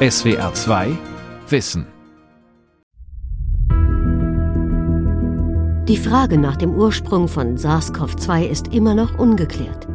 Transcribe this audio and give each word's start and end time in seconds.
SWR 0.00 0.54
2 0.54 0.96
Wissen. 1.48 1.84
Die 5.88 5.96
Frage 5.96 6.38
nach 6.38 6.54
dem 6.54 6.72
Ursprung 6.72 7.26
von 7.26 7.56
SARS-CoV-2 7.56 8.44
ist 8.44 8.72
immer 8.72 8.94
noch 8.94 9.18
ungeklärt. 9.18 9.88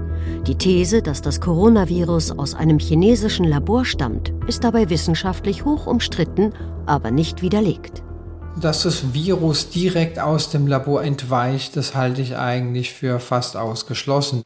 Die 0.46 0.56
These, 0.56 1.02
dass 1.02 1.22
das 1.22 1.40
Coronavirus 1.40 2.38
aus 2.38 2.54
einem 2.54 2.80
chinesischen 2.80 3.46
Labor 3.46 3.86
stammt, 3.86 4.34
ist 4.46 4.66
dabei 4.66 4.90
wissenschaftlich 4.90 5.64
hoch 5.64 5.88
umstritten, 5.88 6.52
aber 6.86 7.10
nicht 7.10 7.42
widerlegt. 7.42 8.04
Dass 8.60 8.84
das 8.84 9.14
Virus 9.14 9.70
direkt 9.70 10.20
aus 10.20 10.50
dem 10.50 10.68
Labor 10.68 11.04
entweicht, 11.04 11.76
das 11.76 11.96
halte 11.96 12.22
ich 12.22 12.38
eigentlich 12.38 12.94
für 12.94 13.20
fast 13.20 13.58
ausgeschlossen. 13.58 14.44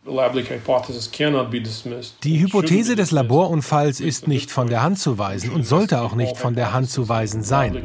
Die 2.23 2.39
Hypothese 2.39 2.95
des 2.95 3.11
Laborunfalls 3.11 3.99
ist 3.99 4.27
nicht 4.27 4.49
von 4.49 4.67
der 4.67 4.81
Hand 4.81 4.99
zu 4.99 5.17
weisen 5.17 5.51
und 5.51 5.67
sollte 5.67 6.01
auch 6.01 6.15
nicht 6.15 6.37
von 6.37 6.55
der 6.55 6.73
Hand 6.73 6.89
zu 6.89 7.09
weisen 7.09 7.43
sein. 7.43 7.75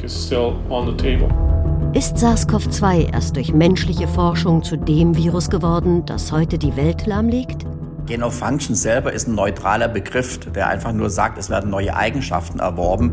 Ist 1.93 2.17
SARS-CoV-2 2.17 3.13
erst 3.13 3.37
durch 3.37 3.53
menschliche 3.53 4.09
Forschung 4.09 4.63
zu 4.63 4.79
dem 4.79 5.17
Virus 5.17 5.51
geworden, 5.51 6.07
das 6.07 6.33
heute 6.33 6.57
die 6.57 6.75
Welt 6.77 7.05
lahmlegt? 7.05 7.67
Gain 8.07 8.23
of 8.23 8.35
Function 8.35 8.75
selber 8.75 9.13
ist 9.13 9.29
ein 9.29 9.35
neutraler 9.35 9.89
Begriff, 9.89 10.39
der 10.39 10.69
einfach 10.69 10.93
nur 10.93 11.11
sagt, 11.11 11.37
es 11.37 11.51
werden 11.51 11.71
neue 11.71 11.95
Eigenschaften 11.95 12.61
erworben. 12.61 13.13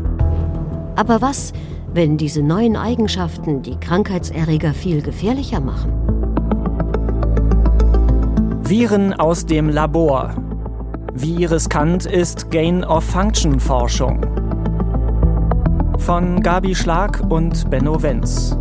Aber 0.96 1.20
was, 1.20 1.52
wenn 1.92 2.16
diese 2.16 2.42
neuen 2.42 2.76
Eigenschaften 2.76 3.62
die 3.62 3.76
Krankheitserreger 3.76 4.74
viel 4.74 5.02
gefährlicher 5.02 5.60
machen? 5.60 5.92
Viren 8.62 9.12
aus 9.14 9.46
dem 9.46 9.68
Labor. 9.68 10.34
Wie 11.12 11.44
riskant 11.44 12.06
ist 12.06 12.50
Gain-of-Function-Forschung? 12.52 14.20
Von 15.98 16.40
Gabi 16.40 16.74
Schlag 16.74 17.20
und 17.28 17.68
Benno 17.68 18.00
Wenz. 18.02 18.56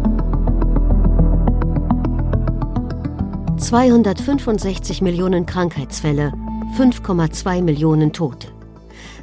265 3.58 5.02
Millionen 5.04 5.46
Krankheitsfälle, 5.46 6.34
5,2 6.76 7.62
Millionen 7.62 8.12
Tote. 8.12 8.48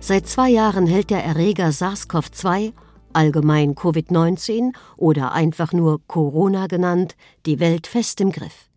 Seit 0.01 0.29
zwei 0.29 0.51
Jahren 0.51 0.87
hält 0.87 1.11
der 1.11 1.25
Erreger 1.25 1.73
SARS-CoV-2 1.73 2.73
allgemein 3.17 3.75
Covid-19 3.75 4.73
oder 4.97 5.33
einfach 5.33 5.73
nur 5.73 6.01
Corona 6.07 6.67
genannt, 6.67 7.17
die 7.47 7.59
Welt 7.59 7.87
fest 7.87 8.21
im 8.21 8.31
Griff. 8.31 8.69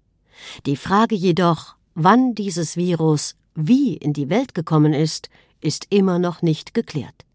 Die 0.65 0.77
Frage 0.77 1.13
jedoch, 1.13 1.75
wann 1.93 2.33
dieses 2.33 2.77
Virus 2.77 3.35
wie 3.53 3.97
in 3.97 4.13
die 4.13 4.29
Welt 4.29 4.55
gekommen 4.55 4.93
ist, 4.93 5.29
ist 5.59 5.87
immer 5.89 6.17
noch 6.19 6.41
nicht 6.41 6.73
geklärt. 6.73 7.25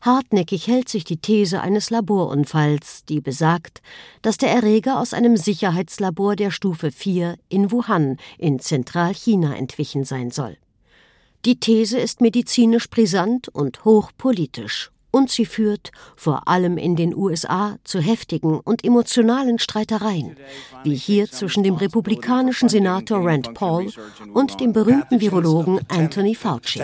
Hartnäckig 0.00 0.66
hält 0.66 0.88
sich 0.88 1.04
die 1.04 1.18
These 1.18 1.60
eines 1.60 1.90
Laborunfalls, 1.90 3.04
die 3.04 3.20
besagt, 3.20 3.82
dass 4.22 4.38
der 4.38 4.50
Erreger 4.50 4.98
aus 4.98 5.12
einem 5.14 5.36
Sicherheitslabor 5.36 6.34
der 6.34 6.50
Stufe 6.50 6.90
4 6.90 7.36
in 7.50 7.70
Wuhan 7.70 8.16
in 8.38 8.58
Zentralchina 8.58 9.54
entwichen 9.54 10.04
sein 10.04 10.30
soll. 10.30 10.56
Die 11.44 11.60
These 11.60 11.98
ist 11.98 12.20
medizinisch 12.20 12.88
brisant 12.88 13.48
und 13.48 13.84
hochpolitisch 13.84 14.90
und 15.12 15.30
sie 15.30 15.46
führt, 15.46 15.92
vor 16.16 16.48
allem 16.48 16.76
in 16.78 16.96
den 16.96 17.14
USA, 17.14 17.76
zu 17.84 18.00
heftigen 18.00 18.58
und 18.58 18.84
emotionalen 18.84 19.60
Streitereien, 19.60 20.36
wie 20.82 20.96
hier 20.96 21.30
zwischen 21.30 21.62
dem 21.62 21.76
republikanischen 21.76 22.68
Senator 22.68 23.24
Rand 23.24 23.54
Paul 23.54 23.88
und 24.32 24.60
dem 24.60 24.72
berühmten 24.72 25.20
Virologen 25.20 25.80
Anthony 25.88 26.34
Fauci. 26.34 26.82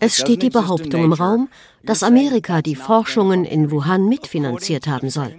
Es 0.00 0.16
steht 0.18 0.42
die 0.42 0.50
Behauptung 0.50 1.04
im 1.04 1.12
Raum, 1.12 1.48
dass 1.82 2.02
Amerika 2.02 2.62
die 2.62 2.76
Forschungen 2.76 3.44
in 3.44 3.70
Wuhan 3.70 4.08
mitfinanziert 4.08 4.86
haben 4.86 5.10
soll. 5.10 5.34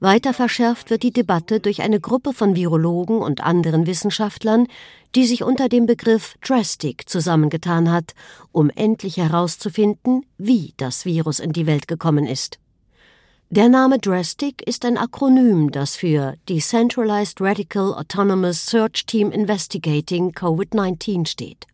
Weiter 0.00 0.34
verschärft 0.34 0.90
wird 0.90 1.02
die 1.02 1.12
Debatte 1.12 1.60
durch 1.60 1.82
eine 1.82 2.00
Gruppe 2.00 2.32
von 2.32 2.54
Virologen 2.54 3.18
und 3.18 3.42
anderen 3.42 3.86
Wissenschaftlern, 3.86 4.66
die 5.14 5.24
sich 5.24 5.42
unter 5.42 5.68
dem 5.68 5.86
Begriff 5.86 6.34
Drastic 6.46 7.08
zusammengetan 7.08 7.90
hat, 7.90 8.14
um 8.52 8.70
endlich 8.70 9.16
herauszufinden, 9.16 10.26
wie 10.36 10.74
das 10.76 11.04
Virus 11.04 11.40
in 11.40 11.52
die 11.52 11.66
Welt 11.66 11.88
gekommen 11.88 12.26
ist. 12.26 12.58
Der 13.48 13.68
Name 13.68 13.98
Drastic 13.98 14.60
ist 14.66 14.84
ein 14.84 14.98
Akronym, 14.98 15.70
das 15.70 15.94
für 15.94 16.34
Decentralized 16.48 17.40
Radical 17.40 17.94
Autonomous 17.94 18.66
Search 18.66 19.06
Team 19.06 19.30
Investigating 19.30 20.32
COVID-19 20.32 21.26
steht. 21.26 21.66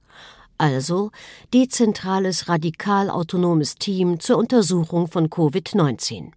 Also 0.59 1.11
dezentrales 1.53 2.49
radikal 2.49 3.11
autonomes 3.11 3.77
Team 3.77 4.21
zur 4.21 4.37
Untersuchung 4.37 5.09
von 5.09 5.29
Covid-19. 5.29 6.33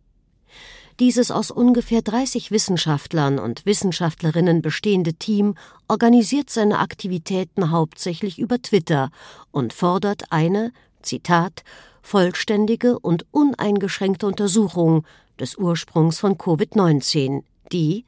Dieses 1.01 1.29
aus 1.29 1.51
ungefähr 1.51 2.01
30 2.01 2.51
Wissenschaftlern 2.51 3.37
und 3.37 3.65
Wissenschaftlerinnen 3.65 4.61
bestehende 4.61 5.13
Team 5.13 5.55
organisiert 5.89 6.49
seine 6.49 6.79
Aktivitäten 6.79 7.69
hauptsächlich 7.69 8.39
über 8.39 8.61
Twitter 8.61 9.09
und 9.51 9.73
fordert 9.73 10.31
eine, 10.31 10.71
Zitat, 11.01 11.63
vollständige 12.01 12.97
und 12.97 13.25
uneingeschränkte 13.31 14.25
Untersuchung 14.25 15.05
des 15.37 15.57
Ursprungs 15.57 16.19
von 16.19 16.37
Covid-19, 16.37 17.43
die, 17.73 18.05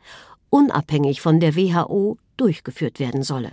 unabhängig 0.49 1.19
von 1.19 1.41
der 1.41 1.57
WHO, 1.57 2.17
durchgeführt 2.37 2.99
werden 2.99 3.21
solle. 3.21 3.51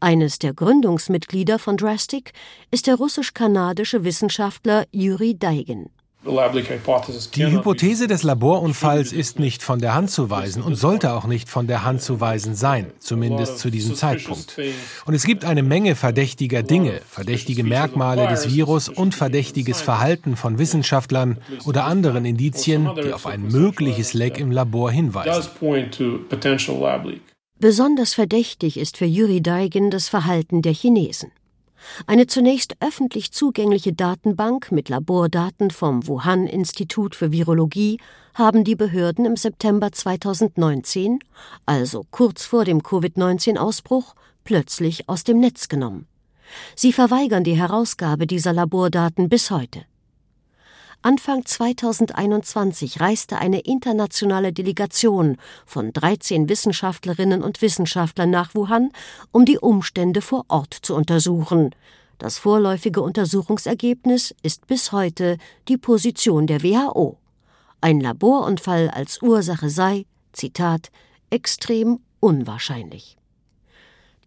Eines 0.00 0.38
der 0.38 0.52
Gründungsmitglieder 0.52 1.58
von 1.58 1.78
Drastic 1.78 2.32
ist 2.70 2.88
der 2.88 2.96
russisch-kanadische 2.96 4.04
Wissenschaftler 4.04 4.86
Juri 4.92 5.36
Daigen. 5.38 5.88
Die 6.24 7.46
Hypothese 7.46 8.08
des 8.08 8.24
Laborunfalls 8.24 9.12
ist 9.12 9.38
nicht 9.38 9.62
von 9.62 9.78
der 9.78 9.94
Hand 9.94 10.10
zu 10.10 10.30
weisen 10.30 10.62
und 10.62 10.74
sollte 10.74 11.12
auch 11.12 11.26
nicht 11.26 11.48
von 11.48 11.68
der 11.68 11.84
Hand 11.84 12.02
zu 12.02 12.20
weisen 12.20 12.56
sein, 12.56 12.92
zumindest 12.98 13.58
zu 13.58 13.70
diesem 13.70 13.94
Zeitpunkt. 13.94 14.58
Und 15.06 15.14
es 15.14 15.24
gibt 15.24 15.44
eine 15.44 15.62
Menge 15.62 15.94
verdächtiger 15.94 16.64
Dinge, 16.64 17.00
verdächtige 17.08 17.62
Merkmale 17.62 18.26
des 18.26 18.52
Virus 18.52 18.88
und 18.88 19.14
verdächtiges 19.14 19.80
Verhalten 19.80 20.34
von 20.34 20.58
Wissenschaftlern 20.58 21.38
oder 21.64 21.84
anderen 21.84 22.24
Indizien, 22.24 22.90
die 23.02 23.12
auf 23.12 23.26
ein 23.26 23.42
mögliches 23.42 24.12
Leck 24.12 24.38
im 24.38 24.50
Labor 24.50 24.90
hinweisen. 24.90 25.48
Besonders 27.60 28.14
verdächtig 28.14 28.76
ist 28.76 28.96
für 28.96 29.04
Yuri 29.04 29.40
Daigen 29.40 29.90
das 29.90 30.08
Verhalten 30.08 30.62
der 30.62 30.72
Chinesen. 30.72 31.32
Eine 32.06 32.26
zunächst 32.26 32.76
öffentlich 32.80 33.32
zugängliche 33.32 33.92
Datenbank 33.92 34.72
mit 34.72 34.88
Labordaten 34.88 35.70
vom 35.70 36.06
Wuhan-Institut 36.06 37.14
für 37.14 37.32
Virologie 37.32 37.98
haben 38.34 38.64
die 38.64 38.76
Behörden 38.76 39.24
im 39.24 39.36
September 39.36 39.90
2019, 39.92 41.18
also 41.66 42.04
kurz 42.10 42.44
vor 42.44 42.64
dem 42.64 42.82
Covid-19-Ausbruch, 42.82 44.14
plötzlich 44.44 45.08
aus 45.08 45.24
dem 45.24 45.40
Netz 45.40 45.68
genommen. 45.68 46.06
Sie 46.74 46.92
verweigern 46.92 47.44
die 47.44 47.56
Herausgabe 47.56 48.26
dieser 48.26 48.52
Labordaten 48.52 49.28
bis 49.28 49.50
heute. 49.50 49.84
Anfang 51.00 51.46
2021 51.46 53.00
reiste 53.00 53.38
eine 53.38 53.60
internationale 53.60 54.52
Delegation 54.52 55.36
von 55.64 55.92
13 55.92 56.48
Wissenschaftlerinnen 56.48 57.42
und 57.42 57.62
Wissenschaftlern 57.62 58.30
nach 58.30 58.54
Wuhan, 58.56 58.90
um 59.30 59.44
die 59.44 59.58
Umstände 59.58 60.20
vor 60.20 60.44
Ort 60.48 60.74
zu 60.74 60.96
untersuchen. 60.96 61.70
Das 62.18 62.38
vorläufige 62.38 63.00
Untersuchungsergebnis 63.00 64.34
ist 64.42 64.66
bis 64.66 64.90
heute 64.90 65.38
die 65.68 65.76
Position 65.76 66.48
der 66.48 66.64
WHO. 66.64 67.16
Ein 67.80 68.00
Laborunfall 68.00 68.90
als 68.90 69.22
Ursache 69.22 69.70
sei, 69.70 70.04
Zitat, 70.32 70.90
extrem 71.30 72.00
unwahrscheinlich. 72.18 73.16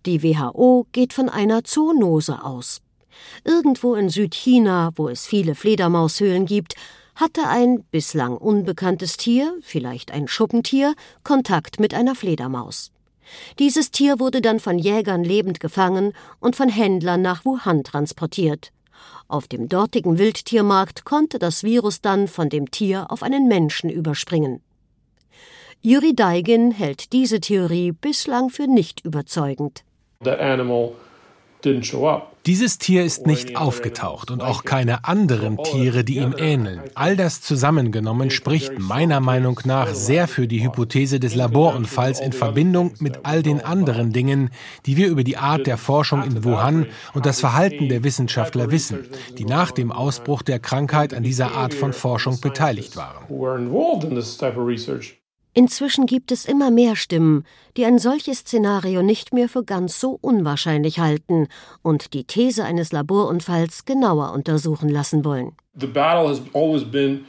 Die 0.06 0.24
WHO 0.24 0.88
geht 0.94 1.12
von 1.12 1.28
einer 1.28 1.66
Zoonose 1.66 2.44
aus. 2.46 2.82
Irgendwo 3.44 3.96
in 3.96 4.10
Südchina, 4.10 4.92
wo 4.96 5.10
es 5.10 5.26
viele 5.26 5.56
Fledermaushöhlen 5.56 6.46
gibt, 6.46 6.76
hatte 7.16 7.48
ein 7.48 7.84
bislang 7.92 8.38
unbekanntes 8.38 9.18
Tier, 9.18 9.54
vielleicht 9.62 10.12
ein 10.12 10.28
Schuppentier, 10.28 10.96
Kontakt 11.24 11.80
mit 11.80 11.94
einer 11.94 12.16
Fledermaus. 12.16 12.92
Dieses 13.60 13.92
Tier 13.92 14.20
wurde 14.20 14.42
dann 14.42 14.60
von 14.60 14.78
Jägern 14.78 15.24
lebend 15.24 15.60
gefangen 15.60 16.14
und 16.40 16.56
von 16.56 16.70
Händlern 16.70 17.22
nach 17.22 17.46
Wuhan 17.46 17.84
transportiert. 17.84 18.72
Auf 19.28 19.48
dem 19.48 19.70
dortigen 19.70 20.18
Wildtiermarkt 20.18 21.06
konnte 21.06 21.40
das 21.40 21.64
Virus 21.64 22.02
dann 22.02 22.28
von 22.28 22.50
dem 22.50 22.70
Tier 22.72 23.10
auf 23.10 23.24
einen 23.24 23.48
Menschen 23.48 23.90
überspringen. 23.90 24.62
Juri 25.82 26.14
Daigin 26.14 26.72
hält 26.72 27.14
diese 27.14 27.40
Theorie 27.40 27.92
bislang 27.92 28.50
für 28.50 28.68
nicht 28.68 29.06
überzeugend. 29.06 29.84
That 30.24 30.40
animal 30.40 30.94
Dieses 32.48 32.80
Tier 32.80 33.04
ist 33.04 33.28
nicht 33.28 33.56
aufgetaucht 33.56 34.32
und 34.32 34.42
auch 34.42 34.64
keine 34.64 35.06
anderen 35.06 35.60
Tiere, 35.64 36.04
die 36.04 36.18
ihm 36.18 36.34
ähneln. 36.36 36.82
All 36.96 37.16
das 37.16 37.42
zusammengenommen 37.42 38.32
spricht 38.32 38.80
meiner 38.80 39.20
Meinung 39.20 39.60
nach 39.66 39.94
sehr 39.94 40.28
für 40.28 40.48
die 40.48 40.64
Hypothese 40.64 41.20
des 41.20 41.36
Laborunfalls 41.36 42.20
in 42.20 42.34
Verbindung 42.34 42.94
mit 43.00 43.20
all 43.24 43.44
den 43.44 43.64
anderen 43.64 44.12
Dingen, 44.12 44.50
die 44.88 44.98
wir 44.98 45.08
über 45.08 45.24
die 45.24 45.38
Art 45.38 45.68
der 45.68 45.78
Forschung 45.78 46.24
in 46.24 46.44
Wuhan 46.44 46.88
und 47.14 47.28
das 47.28 47.40
Verhalten 47.40 47.90
der 47.90 48.04
Wissenschaftler 48.04 48.72
wissen, 48.72 49.06
die 49.38 49.46
nach 49.46 49.70
dem 49.70 49.92
Ausbruch 49.92 50.42
der 50.42 50.60
Krankheit 50.60 51.14
an 51.14 51.22
dieser 51.22 51.52
Art 51.52 51.76
von 51.76 51.94
Forschung 51.94 52.42
beteiligt 52.42 52.96
waren. 52.96 53.26
Inzwischen 55.54 56.06
gibt 56.06 56.32
es 56.32 56.46
immer 56.46 56.72
mehr 56.72 56.96
Stimmen, 56.96 57.44
die 57.76 57.86
ein 57.86 58.00
solches 58.00 58.40
Szenario 58.40 59.02
nicht 59.02 59.34
mehr 59.34 59.50
für 59.50 59.66
ganz 59.66 60.00
so 60.00 60.18
unwahrscheinlich 60.22 61.00
halten 61.00 61.48
und 61.82 62.14
die 62.14 62.24
These 62.24 62.64
eines 62.64 62.94
Laborunfalls 62.94 63.84
genauer 63.84 64.32
untersuchen 64.32 64.88
lassen 64.88 65.26
wollen. 65.26 65.52
The 65.78 65.88
battle 65.88 66.30
has 66.30 66.42
always 66.54 66.86
been 66.86 67.26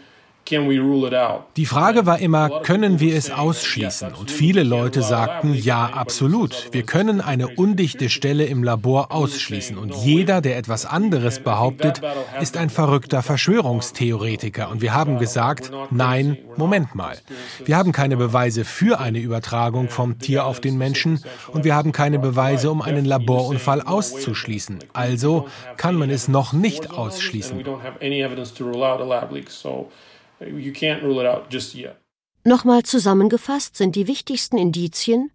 die 1.57 1.67
Frage 1.67 2.07
war 2.07 2.19
immer, 2.19 2.61
können 2.63 3.01
wir 3.01 3.17
es 3.17 3.31
ausschließen? 3.31 4.13
Und 4.15 4.31
viele 4.31 4.65
Leute 4.65 5.03
sagten, 5.03 5.55
ja, 5.55 5.87
absolut. 5.87 6.69
Wir 6.73 6.83
können 6.83 7.21
eine 7.21 7.49
undichte 7.49 8.11
Stelle 8.11 8.45
im 8.45 8.65
Labor 8.65 9.13
ausschließen. 9.13 9.79
Und 9.79 9.95
jeder, 9.95 10.41
der 10.41 10.57
etwas 10.59 10.85
anderes 10.85 11.39
behauptet, 11.39 12.03
ist 12.41 12.57
ein 12.57 12.71
verrückter 12.71 13.23
Verschwörungstheoretiker. 13.23 14.71
Und 14.71 14.83
wir 14.83 14.95
haben 14.95 15.19
gesagt, 15.19 15.71
nein, 15.91 16.39
Moment 16.57 16.95
mal. 16.95 17.17
Wir 17.65 17.77
haben 17.77 17.93
keine 17.93 18.17
Beweise 18.17 18.65
für 18.65 19.01
eine 19.01 19.21
Übertragung 19.21 19.89
vom 19.89 20.19
Tier 20.19 20.45
auf 20.45 20.61
den 20.61 20.77
Menschen 20.77 21.23
und 21.53 21.65
wir 21.65 21.75
haben 21.75 21.93
keine 21.93 22.19
Beweise, 22.19 22.71
um 22.71 22.83
einen 22.83 23.05
Laborunfall 23.05 23.81
auszuschließen. 23.81 24.81
Also 24.93 25.49
kann 25.77 25.95
man 25.95 26.11
es 26.11 26.29
noch 26.29 26.53
nicht 26.53 26.91
ausschließen. 26.91 27.65
You 30.47 30.73
can't 30.73 31.03
rule 31.03 31.21
it 31.21 31.27
out 31.27 31.53
just 31.53 31.75
yet. 31.75 31.97
Nochmal 32.45 32.83
zusammengefasst 32.83 33.77
sind 33.77 33.95
die 33.95 34.09
wichtigsten 34.09 34.59
Indizien, 34.59 35.31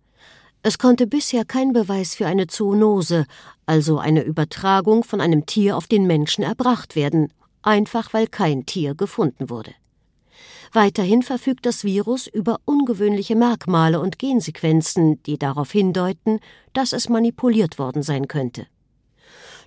es 0.63 0.77
konnte 0.77 1.07
bisher 1.07 1.45
kein 1.45 1.71
Beweis 1.71 2.15
für 2.15 2.27
eine 2.27 2.47
Zoonose, 2.47 3.25
also 3.65 3.99
eine 3.99 4.23
Übertragung 4.23 5.05
von 5.05 5.21
einem 5.21 5.45
Tier 5.45 5.77
auf 5.77 5.87
den 5.87 6.07
Menschen 6.07 6.43
erbracht 6.43 6.95
werden, 6.95 7.31
einfach 7.61 8.13
weil 8.13 8.27
kein 8.27 8.65
Tier 8.65 8.93
gefunden 8.95 9.49
wurde. 9.49 9.73
Weiterhin 10.73 11.23
verfügt 11.23 11.65
das 11.65 11.85
Virus 11.85 12.27
über 12.27 12.59
ungewöhnliche 12.65 13.37
Merkmale 13.37 14.01
und 14.01 14.19
Gensequenzen, 14.19 15.23
die 15.23 15.37
darauf 15.37 15.71
hindeuten, 15.71 16.41
dass 16.73 16.91
es 16.91 17.07
manipuliert 17.07 17.79
worden 17.79 18.03
sein 18.03 18.27
könnte. 18.27 18.67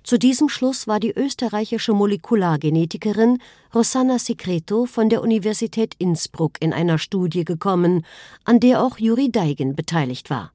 Zu 0.03 0.17
diesem 0.17 0.49
Schluss 0.49 0.87
war 0.87 0.99
die 0.99 1.11
österreichische 1.11 1.93
Molekulargenetikerin 1.93 3.37
Rosanna 3.73 4.17
Secreto 4.17 4.85
von 4.85 5.09
der 5.09 5.21
Universität 5.21 5.95
Innsbruck 5.99 6.53
in 6.59 6.73
einer 6.73 6.97
Studie 6.97 7.45
gekommen, 7.45 8.05
an 8.43 8.59
der 8.59 8.81
auch 8.81 8.97
Juri 8.97 9.31
Deigen 9.31 9.75
beteiligt 9.75 10.29
war. 10.29 10.51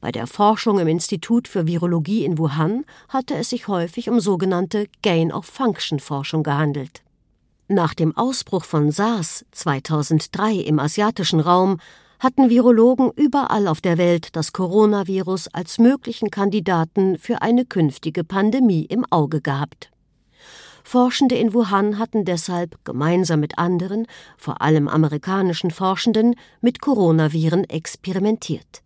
Bei 0.00 0.12
der 0.12 0.26
Forschung 0.26 0.78
im 0.78 0.88
Institut 0.88 1.48
für 1.48 1.66
Virologie 1.66 2.24
in 2.24 2.38
Wuhan 2.38 2.84
hatte 3.08 3.34
es 3.34 3.50
sich 3.50 3.68
häufig 3.68 4.08
um 4.08 4.20
sogenannte 4.20 4.86
Gain-of-Function-Forschung 5.02 6.42
gehandelt. 6.42 7.02
Nach 7.66 7.92
dem 7.92 8.16
Ausbruch 8.16 8.64
von 8.64 8.90
SARS 8.90 9.44
2003 9.52 10.54
im 10.54 10.78
asiatischen 10.78 11.40
Raum 11.40 11.78
hatten 12.18 12.50
Virologen 12.50 13.10
überall 13.14 13.68
auf 13.68 13.80
der 13.80 13.98
Welt 13.98 14.34
das 14.34 14.52
Coronavirus 14.52 15.48
als 15.48 15.78
möglichen 15.78 16.30
Kandidaten 16.30 17.16
für 17.18 17.42
eine 17.42 17.64
künftige 17.64 18.24
Pandemie 18.24 18.84
im 18.84 19.04
Auge 19.10 19.40
gehabt. 19.40 19.90
Forschende 20.82 21.34
in 21.34 21.52
Wuhan 21.52 21.98
hatten 21.98 22.24
deshalb 22.24 22.82
gemeinsam 22.84 23.40
mit 23.40 23.58
anderen, 23.58 24.06
vor 24.36 24.62
allem 24.62 24.88
amerikanischen 24.88 25.70
Forschenden, 25.70 26.34
mit 26.60 26.80
Coronaviren 26.80 27.64
experimentiert. 27.64 28.82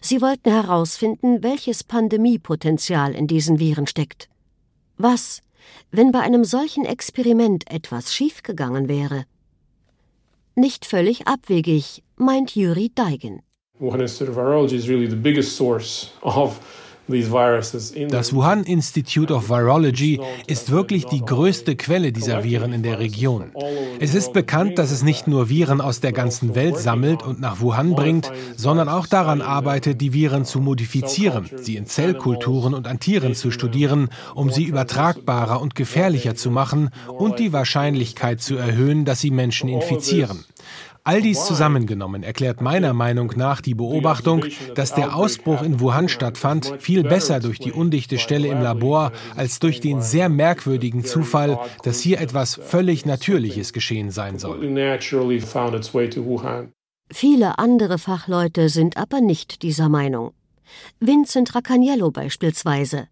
Sie 0.00 0.22
wollten 0.22 0.50
herausfinden, 0.50 1.42
welches 1.42 1.82
Pandemiepotenzial 1.82 3.14
in 3.14 3.26
diesen 3.26 3.58
Viren 3.58 3.88
steckt. 3.88 4.28
Was, 4.96 5.42
wenn 5.90 6.12
bei 6.12 6.20
einem 6.20 6.44
solchen 6.44 6.84
Experiment 6.84 7.68
etwas 7.68 8.14
schiefgegangen 8.14 8.88
wäre? 8.88 9.24
Nicht 10.56 10.86
völlig 10.86 11.26
abwegig, 11.26 12.04
meint 12.16 12.54
Juri 12.54 12.92
Deigen. 12.94 13.42
Of 13.80 14.36
Virology 14.36 14.76
is 14.76 14.88
really 14.88 15.08
the 15.08 15.16
biggest 15.16 15.56
source 15.56 16.12
of 16.22 16.60
das 17.06 18.32
Wuhan 18.32 18.64
Institute 18.64 19.32
of 19.32 19.50
Virology 19.50 20.20
ist 20.46 20.70
wirklich 20.70 21.04
die 21.04 21.20
größte 21.20 21.76
Quelle 21.76 22.12
dieser 22.12 22.44
Viren 22.44 22.72
in 22.72 22.82
der 22.82 22.98
Region. 22.98 23.50
Es 24.00 24.14
ist 24.14 24.32
bekannt, 24.32 24.78
dass 24.78 24.90
es 24.90 25.02
nicht 25.02 25.26
nur 25.26 25.50
Viren 25.50 25.80
aus 25.82 26.00
der 26.00 26.12
ganzen 26.12 26.54
Welt 26.54 26.78
sammelt 26.78 27.22
und 27.22 27.40
nach 27.40 27.60
Wuhan 27.60 27.94
bringt, 27.94 28.32
sondern 28.56 28.88
auch 28.88 29.06
daran 29.06 29.42
arbeitet, 29.42 30.00
die 30.00 30.14
Viren 30.14 30.46
zu 30.46 30.60
modifizieren, 30.60 31.50
sie 31.56 31.76
in 31.76 31.86
Zellkulturen 31.86 32.72
und 32.72 32.86
an 32.86 33.00
Tieren 33.00 33.34
zu 33.34 33.50
studieren, 33.50 34.08
um 34.34 34.50
sie 34.50 34.64
übertragbarer 34.64 35.60
und 35.60 35.74
gefährlicher 35.74 36.34
zu 36.34 36.50
machen 36.50 36.90
und 37.06 37.38
die 37.38 37.52
Wahrscheinlichkeit 37.52 38.40
zu 38.40 38.56
erhöhen, 38.56 39.04
dass 39.04 39.20
sie 39.20 39.30
Menschen 39.30 39.68
infizieren. 39.68 40.44
All 41.06 41.20
dies 41.20 41.44
zusammengenommen 41.44 42.22
erklärt 42.22 42.62
meiner 42.62 42.94
Meinung 42.94 43.30
nach 43.36 43.60
die 43.60 43.74
Beobachtung, 43.74 44.46
dass 44.74 44.94
der 44.94 45.14
Ausbruch 45.14 45.60
in 45.60 45.78
Wuhan 45.78 46.08
stattfand, 46.08 46.72
viel 46.78 47.02
besser 47.02 47.40
durch 47.40 47.58
die 47.58 47.72
undichte 47.72 48.16
Stelle 48.16 48.48
im 48.48 48.62
Labor 48.62 49.12
als 49.36 49.58
durch 49.58 49.80
den 49.80 50.00
sehr 50.00 50.30
merkwürdigen 50.30 51.04
Zufall, 51.04 51.58
dass 51.82 52.00
hier 52.00 52.22
etwas 52.22 52.54
völlig 52.54 53.04
Natürliches 53.04 53.74
geschehen 53.74 54.10
sein 54.10 54.38
soll. 54.38 54.60
Viele 57.12 57.58
andere 57.58 57.98
Fachleute 57.98 58.70
sind 58.70 58.96
aber 58.96 59.20
nicht 59.20 59.62
dieser 59.62 59.90
Meinung. 59.90 60.32
Vincent 61.00 61.54
Racaniello 61.54 62.10
beispielsweise, 62.12 63.08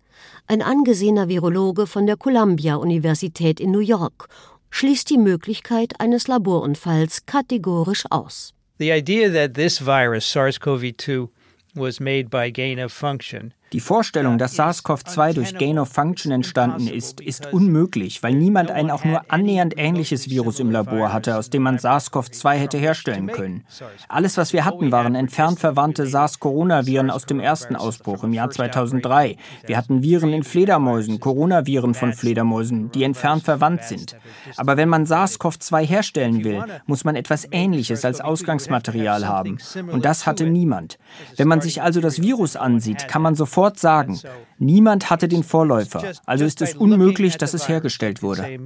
ein 0.46 0.62
angesehener 0.62 1.28
Virologe 1.28 1.86
von 1.86 2.06
der 2.06 2.16
Columbia-Universität 2.16 3.60
in 3.60 3.70
New 3.70 3.80
York 3.80 4.28
schließt 4.72 5.08
die 5.10 5.18
Möglichkeit 5.18 6.00
eines 6.00 6.26
Laborunfalls 6.26 7.24
kategorisch 7.26 8.04
aus. 8.10 8.52
The 8.78 8.90
idea 8.90 9.30
that 9.30 9.54
this 9.54 9.78
virus 9.78 10.26
SARS-CoV-2 10.26 11.28
was 11.76 12.00
made 12.00 12.28
by 12.28 12.50
gain 12.50 12.80
of 12.80 12.92
function 12.92 13.54
die 13.72 13.80
Vorstellung, 13.80 14.36
dass 14.36 14.58
SARS-CoV-2 14.58 15.32
durch 15.32 15.56
Gain 15.56 15.78
of 15.78 15.88
Function 15.88 16.30
entstanden 16.30 16.88
ist, 16.88 17.22
ist 17.22 17.52
unmöglich, 17.52 18.22
weil 18.22 18.34
niemand 18.34 18.70
ein 18.70 18.90
auch 18.90 19.04
nur 19.04 19.22
annähernd 19.28 19.74
ähnliches 19.78 20.28
Virus 20.28 20.60
im 20.60 20.70
Labor 20.70 21.12
hatte, 21.12 21.38
aus 21.38 21.48
dem 21.48 21.62
man 21.62 21.78
SARS-CoV-2 21.78 22.52
hätte 22.54 22.76
herstellen 22.76 23.28
können. 23.28 23.64
Alles, 24.08 24.36
was 24.36 24.52
wir 24.52 24.66
hatten, 24.66 24.92
waren 24.92 25.14
entfernt 25.14 25.58
verwandte 25.58 26.06
SARS-Coronaviren 26.06 27.10
aus 27.10 27.24
dem 27.24 27.40
ersten 27.40 27.74
Ausbruch 27.74 28.24
im 28.24 28.34
Jahr 28.34 28.50
2003. 28.50 29.36
Wir 29.66 29.76
hatten 29.78 30.02
Viren 30.02 30.34
in 30.34 30.42
Fledermäusen, 30.42 31.18
Coronaviren 31.18 31.94
von 31.94 32.12
Fledermäusen, 32.12 32.90
die 32.92 33.04
entfernt 33.04 33.42
verwandt 33.42 33.84
sind. 33.84 34.16
Aber 34.58 34.76
wenn 34.76 34.90
man 34.90 35.06
SARS-CoV-2 35.06 35.86
herstellen 35.86 36.44
will, 36.44 36.62
muss 36.84 37.04
man 37.04 37.16
etwas 37.16 37.48
Ähnliches 37.50 38.04
als 38.04 38.20
Ausgangsmaterial 38.20 39.26
haben. 39.26 39.56
Und 39.90 40.04
das 40.04 40.26
hatte 40.26 40.44
niemand. 40.44 40.98
Wenn 41.38 41.48
man 41.48 41.62
sich 41.62 41.80
also 41.80 42.02
das 42.02 42.20
Virus 42.20 42.56
ansieht, 42.56 43.08
kann 43.08 43.22
man 43.22 43.34
sofort 43.34 43.61
sofort 43.62 43.78
sagen, 43.78 44.20
niemand 44.58 45.08
hatte 45.10 45.28
den 45.28 45.44
Vorläufer, 45.44 46.02
also 46.26 46.44
ist 46.44 46.62
es 46.62 46.74
unmöglich, 46.74 47.36
dass 47.36 47.54
es 47.54 47.68
hergestellt 47.68 48.22
wurde. 48.22 48.58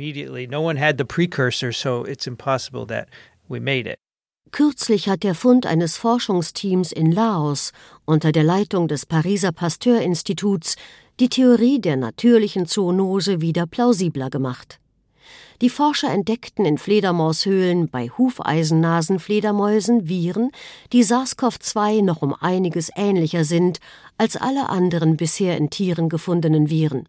Kürzlich 4.52 5.08
hat 5.08 5.22
der 5.22 5.34
Fund 5.34 5.66
eines 5.66 5.96
Forschungsteams 5.98 6.92
in 6.92 7.12
Laos 7.12 7.72
unter 8.06 8.32
der 8.32 8.44
Leitung 8.44 8.88
des 8.88 9.04
Pariser 9.04 9.52
Pasteur-Instituts 9.52 10.76
die 11.20 11.28
Theorie 11.28 11.80
der 11.80 11.96
natürlichen 11.96 12.66
Zoonose 12.66 13.40
wieder 13.40 13.66
plausibler 13.66 14.30
gemacht. 14.30 14.78
Die 15.62 15.70
Forscher 15.70 16.10
entdeckten 16.10 16.66
in 16.66 16.76
Fledermaushöhlen 16.76 17.88
bei 17.88 18.10
Hufeisennasenfledermäusen 18.10 20.06
Viren, 20.06 20.50
die 20.92 21.02
SARS-CoV-2 21.02 22.02
noch 22.02 22.20
um 22.20 22.34
einiges 22.34 22.90
ähnlicher 22.94 23.44
sind 23.44 23.78
als 24.18 24.36
alle 24.36 24.68
anderen 24.68 25.16
bisher 25.16 25.56
in 25.56 25.70
Tieren 25.70 26.10
gefundenen 26.10 26.68
Viren. 26.68 27.08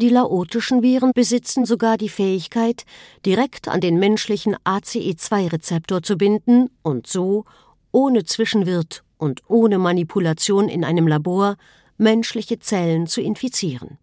Die 0.00 0.10
laotischen 0.10 0.82
Viren 0.82 1.12
besitzen 1.14 1.64
sogar 1.64 1.96
die 1.96 2.10
Fähigkeit, 2.10 2.84
direkt 3.24 3.66
an 3.66 3.80
den 3.80 3.98
menschlichen 3.98 4.54
ACE2-Rezeptor 4.64 6.02
zu 6.02 6.16
binden 6.16 6.70
und 6.82 7.06
so, 7.06 7.46
ohne 7.90 8.24
Zwischenwirt 8.24 9.02
und 9.16 9.42
ohne 9.48 9.78
Manipulation 9.78 10.68
in 10.68 10.84
einem 10.84 11.08
Labor, 11.08 11.56
menschliche 11.96 12.58
Zellen 12.60 13.06
zu 13.06 13.22
infizieren. 13.22 13.98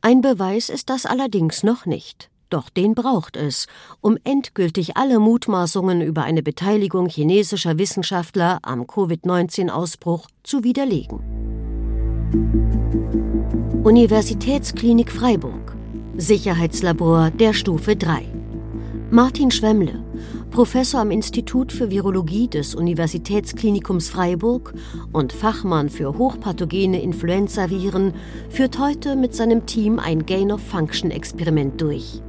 Ein 0.00 0.20
Beweis 0.20 0.68
ist 0.68 0.90
das 0.90 1.06
allerdings 1.06 1.62
noch 1.62 1.86
nicht. 1.86 2.30
Doch 2.54 2.70
den 2.70 2.94
braucht 2.94 3.36
es, 3.36 3.66
um 4.00 4.16
endgültig 4.22 4.96
alle 4.96 5.18
Mutmaßungen 5.18 6.00
über 6.00 6.22
eine 6.22 6.40
Beteiligung 6.40 7.08
chinesischer 7.08 7.78
Wissenschaftler 7.78 8.60
am 8.62 8.86
Covid-19-Ausbruch 8.86 10.28
zu 10.44 10.62
widerlegen. 10.62 11.18
Universitätsklinik 13.82 15.10
Freiburg. 15.10 15.76
Sicherheitslabor 16.16 17.32
der 17.32 17.54
Stufe 17.54 17.96
3. 17.96 18.24
Martin 19.10 19.50
Schwemmle, 19.50 20.04
Professor 20.52 21.00
am 21.00 21.10
Institut 21.10 21.72
für 21.72 21.90
Virologie 21.90 22.46
des 22.46 22.76
Universitätsklinikums 22.76 24.10
Freiburg 24.10 24.74
und 25.12 25.32
Fachmann 25.32 25.88
für 25.88 26.16
hochpathogene 26.16 27.02
Influenzaviren, 27.02 28.14
führt 28.48 28.78
heute 28.78 29.16
mit 29.16 29.34
seinem 29.34 29.66
Team 29.66 29.98
ein 29.98 30.24
Gain-of-Function-Experiment 30.24 31.80
durch. 31.80 32.22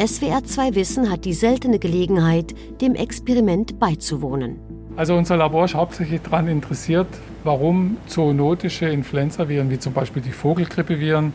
SWR 0.00 0.42
2 0.42 0.76
Wissen 0.76 1.10
hat 1.10 1.26
die 1.26 1.34
seltene 1.34 1.78
Gelegenheit, 1.78 2.54
dem 2.80 2.94
Experiment 2.94 3.78
beizuwohnen. 3.78 4.58
Also 4.96 5.14
unser 5.14 5.36
Labor 5.36 5.66
ist 5.66 5.74
hauptsächlich 5.74 6.22
daran 6.22 6.48
interessiert, 6.48 7.06
warum 7.44 7.98
zoonotische 8.06 8.88
Influenzaviren 8.88 9.68
wie 9.68 9.78
zum 9.78 9.92
Beispiel 9.92 10.22
die 10.22 10.30
Vogelgrippeviren 10.30 11.34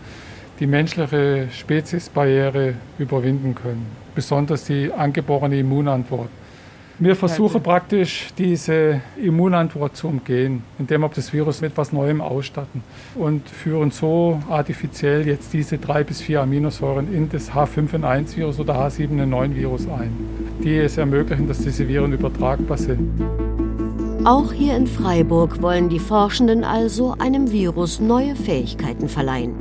die 0.60 0.66
menschliche 0.66 1.48
Speziesbarriere 1.52 2.74
überwinden 2.98 3.54
können, 3.54 3.86
besonders 4.16 4.64
die 4.64 4.92
angeborene 4.92 5.60
Immunantwort. 5.60 6.30
Wir 6.98 7.18
versuchen 7.18 7.62
praktisch 7.62 8.30
diese 8.38 9.02
Immunantwort 9.22 9.98
zu 9.98 10.08
umgehen, 10.08 10.64
indem 10.80 11.02
wir 11.02 11.10
das 11.10 11.34
Virus 11.34 11.60
mit 11.60 11.72
etwas 11.72 11.92
Neuem 11.92 12.22
ausstatten 12.22 12.84
und 13.16 13.50
führen 13.50 13.92
so 13.92 14.42
artifiziell 14.50 15.28
jetzt 15.28 15.52
diese 15.52 15.78
drei 15.78 16.06
bis 16.06 16.22
vier 16.22 16.42
Aminosäuren 16.42 17.14
in 17.14 17.28
das 17.28 17.52
H5N1-Virus 17.52 18.60
oder 18.60 18.76
H7N9-Virus 18.76 19.88
ein, 19.90 20.12
die 20.64 20.78
es 20.78 20.98
ermöglichen, 20.98 21.50
dass 21.50 21.60
diese 21.60 21.86
Viren 21.86 22.14
übertragbar 22.14 22.78
sind. 22.78 23.12
Auch 24.24 24.54
hier 24.54 24.78
in 24.78 24.88
Freiburg 24.88 25.62
wollen 25.62 25.90
die 25.90 26.00
Forschenden 26.00 26.64
also 26.64 27.16
einem 27.20 27.52
Virus 27.52 28.00
neue 28.00 28.36
Fähigkeiten 28.38 29.10
verleihen. 29.10 29.54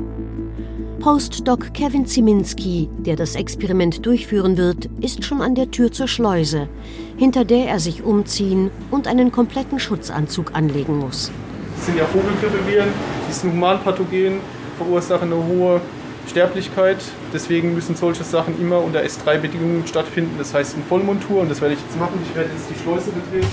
Postdoc 1.00 1.74
Kevin 1.74 2.06
Ziminski, 2.06 2.88
der 3.00 3.16
das 3.16 3.34
Experiment 3.34 4.06
durchführen 4.06 4.56
wird, 4.56 4.88
ist 5.00 5.22
schon 5.22 5.42
an 5.42 5.54
der 5.54 5.70
Tür 5.70 5.92
zur 5.92 6.08
Schleuse, 6.08 6.68
hinter 7.16 7.44
der 7.44 7.66
er 7.66 7.80
sich 7.80 8.02
umziehen 8.02 8.70
und 8.90 9.06
einen 9.06 9.32
kompletten 9.32 9.78
Schutzanzug 9.78 10.54
anlegen 10.54 10.98
muss. 10.98 11.30
Das 11.76 11.86
sind 11.86 11.98
ja 11.98 12.04
Vogelgrippeviren, 12.06 12.88
die 13.28 13.32
sind 13.32 13.52
humanpathogen, 13.52 14.40
verursachen 14.76 15.32
eine 15.32 15.44
hohe 15.44 15.80
Sterblichkeit. 16.28 16.98
Deswegen 17.32 17.74
müssen 17.74 17.96
solche 17.96 18.24
Sachen 18.24 18.58
immer 18.60 18.78
unter 18.78 19.00
S3-Bedingungen 19.00 19.86
stattfinden, 19.86 20.36
das 20.38 20.54
heißt 20.54 20.76
in 20.76 20.82
Vollmontur. 20.84 21.42
Und 21.42 21.50
das 21.50 21.60
werde 21.60 21.74
ich 21.74 21.80
jetzt 21.80 21.98
machen. 21.98 22.18
Ich 22.28 22.34
werde 22.34 22.50
jetzt 22.50 22.70
die 22.70 22.82
Schleuse 22.82 23.10
betreten. 23.10 23.48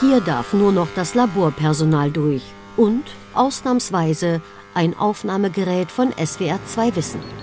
Hier 0.00 0.20
darf 0.20 0.52
nur 0.52 0.72
noch 0.72 0.88
das 0.94 1.14
Laborpersonal 1.14 2.10
durch 2.10 2.42
und 2.76 3.04
ausnahmsweise 3.34 4.42
ein 4.74 4.98
Aufnahmegerät 4.98 5.90
von 5.90 6.12
SWR 6.12 6.58
2 6.66 6.96
Wissen. 6.96 7.41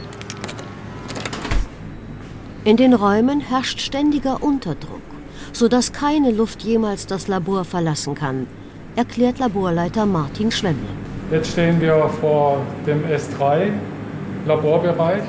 In 2.69 2.77
den 2.77 2.93
Räumen 2.93 3.39
herrscht 3.39 3.79
ständiger 3.79 4.43
Unterdruck, 4.43 5.01
sodass 5.53 5.91
keine 5.91 6.29
Luft 6.29 6.61
jemals 6.61 7.07
das 7.07 7.27
Labor 7.27 7.65
verlassen 7.65 8.13
kann, 8.13 8.45
erklärt 8.95 9.39
Laborleiter 9.39 10.05
Martin 10.05 10.51
Schwemmel. 10.51 10.85
Jetzt 11.31 11.53
stehen 11.53 11.81
wir 11.81 12.07
vor 12.21 12.59
dem 12.85 13.03
S3 13.05 13.71
Laborbereich 14.45 15.23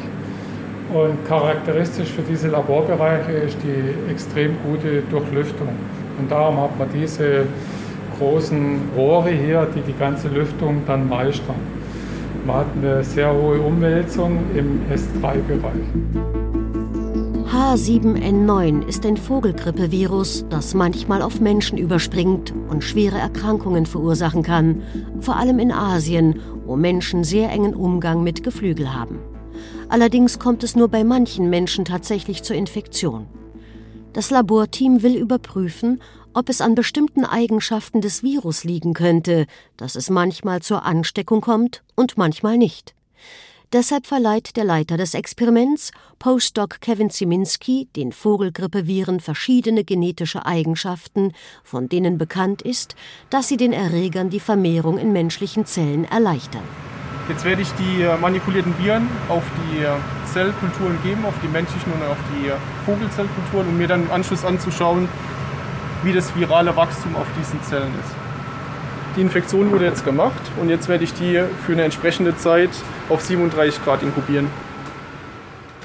und 0.93 1.27
charakteristisch 1.27 2.11
für 2.11 2.21
diese 2.21 2.49
Laborbereiche 2.49 3.33
ist 3.33 3.57
die 3.65 4.11
extrem 4.13 4.57
gute 4.63 5.01
Durchlüftung. 5.11 5.71
Und 6.19 6.31
darum 6.31 6.61
hat 6.61 6.79
man 6.79 6.89
diese 6.93 7.47
großen 8.19 8.91
Rohre 8.95 9.31
hier, 9.31 9.67
die 9.75 9.81
die 9.81 9.99
ganze 9.99 10.29
Lüftung 10.29 10.83
dann 10.87 11.09
meistern. 11.09 11.57
Man 12.45 12.57
hat 12.57 12.67
eine 12.77 13.03
sehr 13.03 13.33
hohe 13.33 13.59
Umwälzung 13.61 14.41
im 14.55 14.83
S3-Bereich. 14.95 16.40
H7N9 17.61 18.87
ist 18.87 19.05
ein 19.05 19.19
Vogelgrippevirus, 19.19 20.47
das 20.49 20.73
manchmal 20.73 21.21
auf 21.21 21.41
Menschen 21.41 21.77
überspringt 21.77 22.55
und 22.71 22.83
schwere 22.83 23.19
Erkrankungen 23.19 23.85
verursachen 23.85 24.43
kann, 24.43 24.83
vor 25.21 25.37
allem 25.37 25.59
in 25.59 25.71
Asien, 25.71 26.41
wo 26.65 26.77
Menschen 26.77 27.23
sehr 27.23 27.51
engen 27.51 27.75
Umgang 27.75 28.23
mit 28.23 28.43
Geflügel 28.43 28.95
haben. 28.95 29.19
Allerdings 29.91 30.39
kommt 30.39 30.65
es 30.65 30.75
nur 30.75 30.89
bei 30.89 31.05
manchen 31.05 31.51
Menschen 31.51 31.85
tatsächlich 31.85 32.43
zur 32.43 32.57
Infektion. 32.57 33.27
Das 34.15 34.31
Laborteam 34.31 35.03
will 35.03 35.17
überprüfen, 35.17 36.01
ob 36.33 36.49
es 36.49 36.63
an 36.63 36.75
bestimmten 36.75 37.27
Eigenschaften 37.27 38.01
des 38.01 38.23
Virus 38.23 38.65
liegen 38.65 38.95
könnte, 38.95 39.45
dass 39.77 39.97
es 39.97 40.09
manchmal 40.09 40.63
zur 40.63 40.87
Ansteckung 40.87 41.43
kommt 41.43 41.83
und 41.95 42.17
manchmal 42.17 42.57
nicht. 42.57 42.95
Deshalb 43.73 44.09
verleiht 44.09 44.57
der 44.57 44.65
Leiter 44.65 44.97
des 44.97 45.15
Experiments, 45.15 45.93
Postdoc 46.19 46.81
Kevin 46.81 47.09
Ziminski, 47.09 47.87
den 47.95 48.11
Vogelgrippeviren 48.11 49.21
verschiedene 49.21 49.85
genetische 49.85 50.45
Eigenschaften, 50.45 51.35
von 51.63 51.89
denen 51.89 52.19
bekannt 52.19 52.63
ist, 52.63 52.97
dass 53.31 53.47
sie 53.47 53.57
den 53.57 53.73
Erregern 53.73 54.29
die 54.29 54.41
Vermehrung 54.41 54.99
in 54.99 55.13
menschlichen 55.13 55.67
Zellen 55.67 56.05
erleichtern. 56.05 56.65
Jetzt 57.29 57.45
werde 57.45 57.63
ich 57.63 57.71
die 57.75 58.03
äh, 58.03 58.19
manipulierten 58.19 58.77
Viren 58.77 59.09
auf 59.29 59.45
die 59.63 59.85
äh, 59.85 59.91
Zellkulturen 60.33 61.01
geben, 61.05 61.25
auf 61.25 61.35
die 61.41 61.47
menschlichen 61.47 61.93
und 61.93 62.03
auf 62.03 62.19
die 62.35 62.49
äh, 62.49 62.57
Vogelzellkulturen, 62.85 63.69
um 63.69 63.79
mir 63.79 63.87
dann 63.87 64.03
im 64.03 64.11
Anschluss 64.11 64.45
anzuschauen, 64.45 65.09
wie 66.03 66.13
das 66.13 66.35
virale 66.35 66.75
Wachstum 66.75 67.15
auf 67.15 67.29
diesen 67.39 67.63
Zellen 67.63 67.95
ist. 68.01 68.20
Die 69.17 69.23
Infektion 69.23 69.73
wurde 69.73 69.87
jetzt 69.87 70.05
gemacht 70.05 70.41
und 70.61 70.69
jetzt 70.69 70.89
werde 70.89 71.03
ich 71.03 71.13
die 71.15 71.43
für 71.67 71.73
eine 71.73 71.83
entsprechende 71.83 72.37
Zeit 72.37 72.71
auf 73.09 73.23
37 73.23 73.83
Grad 73.83 74.03
inkubieren. 74.03 74.49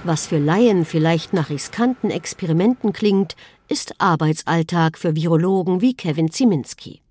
Was 0.04 0.28
für 0.28 0.38
Laien 0.38 0.86
vielleicht 0.86 1.34
nach 1.34 1.50
riskanten 1.50 2.12
Experimenten 2.12 2.94
klingt, 2.94 3.36
ist 3.68 4.00
Arbeitsalltag 4.00 5.00
für 5.00 5.16
Virologen 5.16 5.82
wie 5.82 5.96
Kevin 5.96 6.30
Ziminski. 6.30 7.02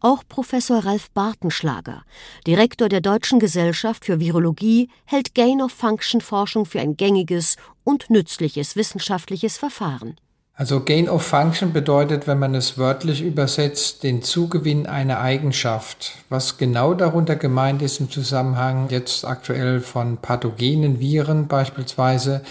Auch 0.00 0.24
Professor 0.28 0.84
Ralf 0.84 1.10
Bartenschlager, 1.10 2.02
Direktor 2.46 2.88
der 2.88 3.00
Deutschen 3.00 3.38
Gesellschaft 3.38 4.04
für 4.04 4.18
Virologie, 4.18 4.88
hält 5.04 5.36
Gain-of-Function-Forschung 5.36 6.66
für 6.66 6.80
ein 6.80 6.96
gängiges 6.96 7.56
und 7.84 8.10
nützliches 8.10 8.74
wissenschaftliches 8.74 9.58
Verfahren. 9.58 10.16
Also 10.58 10.80
Gain 10.80 11.08
of 11.08 11.22
Function 11.22 11.72
bedeutet, 11.72 12.26
wenn 12.26 12.40
man 12.40 12.56
es 12.56 12.76
wörtlich 12.76 13.22
übersetzt, 13.22 14.02
den 14.02 14.22
Zugewinn 14.22 14.88
einer 14.88 15.20
Eigenschaft. 15.20 16.16
Was 16.30 16.58
genau 16.58 16.94
darunter 16.94 17.36
gemeint 17.36 17.80
ist 17.80 18.00
im 18.00 18.10
Zusammenhang 18.10 18.88
jetzt 18.90 19.24
aktuell 19.24 19.78
von 19.78 20.16
pathogenen 20.16 20.98
Viren 20.98 21.46
beispielsweise, 21.46 22.42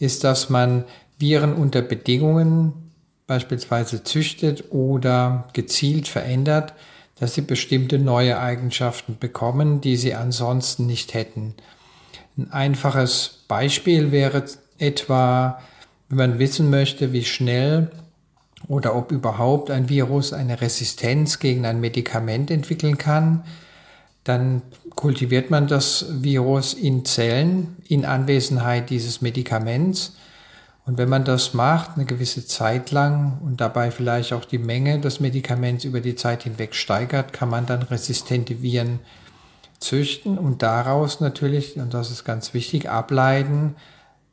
ist, 0.00 0.24
dass 0.24 0.50
man 0.50 0.86
Viren 1.20 1.54
unter 1.54 1.82
Bedingungen 1.82 2.72
beispielsweise 3.28 4.02
züchtet 4.02 4.72
oder 4.72 5.46
gezielt 5.52 6.08
verändert, 6.08 6.74
dass 7.20 7.34
sie 7.34 7.42
bestimmte 7.42 8.00
neue 8.00 8.40
Eigenschaften 8.40 9.18
bekommen, 9.20 9.80
die 9.80 9.96
sie 9.96 10.14
ansonsten 10.14 10.86
nicht 10.86 11.14
hätten. 11.14 11.54
Ein 12.36 12.50
einfaches 12.50 13.44
Beispiel 13.46 14.10
wäre 14.10 14.42
etwa, 14.78 15.60
wenn 16.08 16.16
man 16.16 16.38
wissen 16.38 16.70
möchte, 16.70 17.12
wie 17.12 17.24
schnell 17.24 17.90
oder 18.68 18.94
ob 18.94 19.12
überhaupt 19.12 19.70
ein 19.70 19.88
Virus 19.88 20.32
eine 20.32 20.60
Resistenz 20.60 21.38
gegen 21.38 21.66
ein 21.66 21.80
Medikament 21.80 22.50
entwickeln 22.50 22.98
kann, 22.98 23.44
dann 24.24 24.62
kultiviert 24.96 25.50
man 25.50 25.68
das 25.68 26.06
Virus 26.10 26.74
in 26.74 27.04
Zellen 27.04 27.76
in 27.86 28.04
Anwesenheit 28.04 28.90
dieses 28.90 29.20
Medikaments. 29.20 30.16
Und 30.84 30.98
wenn 30.98 31.08
man 31.08 31.24
das 31.24 31.54
macht, 31.54 31.92
eine 31.96 32.06
gewisse 32.06 32.46
Zeit 32.46 32.90
lang 32.92 33.38
und 33.44 33.60
dabei 33.60 33.90
vielleicht 33.90 34.32
auch 34.32 34.44
die 34.44 34.58
Menge 34.58 35.00
des 35.00 35.20
Medikaments 35.20 35.84
über 35.84 36.00
die 36.00 36.14
Zeit 36.14 36.44
hinweg 36.44 36.74
steigert, 36.74 37.32
kann 37.32 37.50
man 37.50 37.66
dann 37.66 37.82
resistente 37.82 38.62
Viren 38.62 39.00
züchten 39.78 40.38
und 40.38 40.62
daraus 40.62 41.20
natürlich, 41.20 41.76
und 41.76 41.92
das 41.92 42.10
ist 42.10 42.24
ganz 42.24 42.54
wichtig, 42.54 42.88
ableiten, 42.88 43.76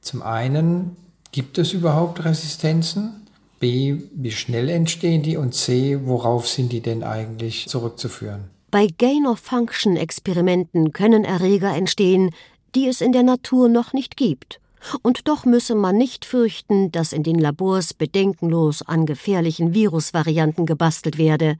zum 0.01 0.21
einen, 0.21 0.95
Gibt 1.33 1.57
es 1.57 1.73
überhaupt 1.73 2.23
Resistenzen? 2.25 3.27
B, 3.59 3.97
wie 4.13 4.31
schnell 4.31 4.69
entstehen 4.69 5.23
die? 5.23 5.35
Und 5.35 5.55
C, 5.55 5.97
worauf 6.05 6.47
sind 6.47 6.71
die 6.71 6.81
denn 6.81 7.03
eigentlich 7.03 7.67
zurückzuführen? 7.67 8.51
Bei 8.69 8.85
Gain-of-Function-Experimenten 8.85 10.93
können 10.93 11.23
Erreger 11.23 11.75
entstehen, 11.75 12.29
die 12.75 12.87
es 12.87 13.01
in 13.01 13.13
der 13.13 13.23
Natur 13.23 13.67
noch 13.67 13.93
nicht 13.93 14.15
gibt. 14.15 14.59
Und 15.01 15.27
doch 15.27 15.45
müsse 15.45 15.73
man 15.73 15.97
nicht 15.97 16.23
fürchten, 16.23 16.91
dass 16.91 17.13
in 17.13 17.23
den 17.23 17.39
Labors 17.39 17.95
bedenkenlos 17.95 18.83
an 18.83 19.07
gefährlichen 19.07 19.73
Virusvarianten 19.73 20.67
gebastelt 20.67 21.17
werde, 21.17 21.55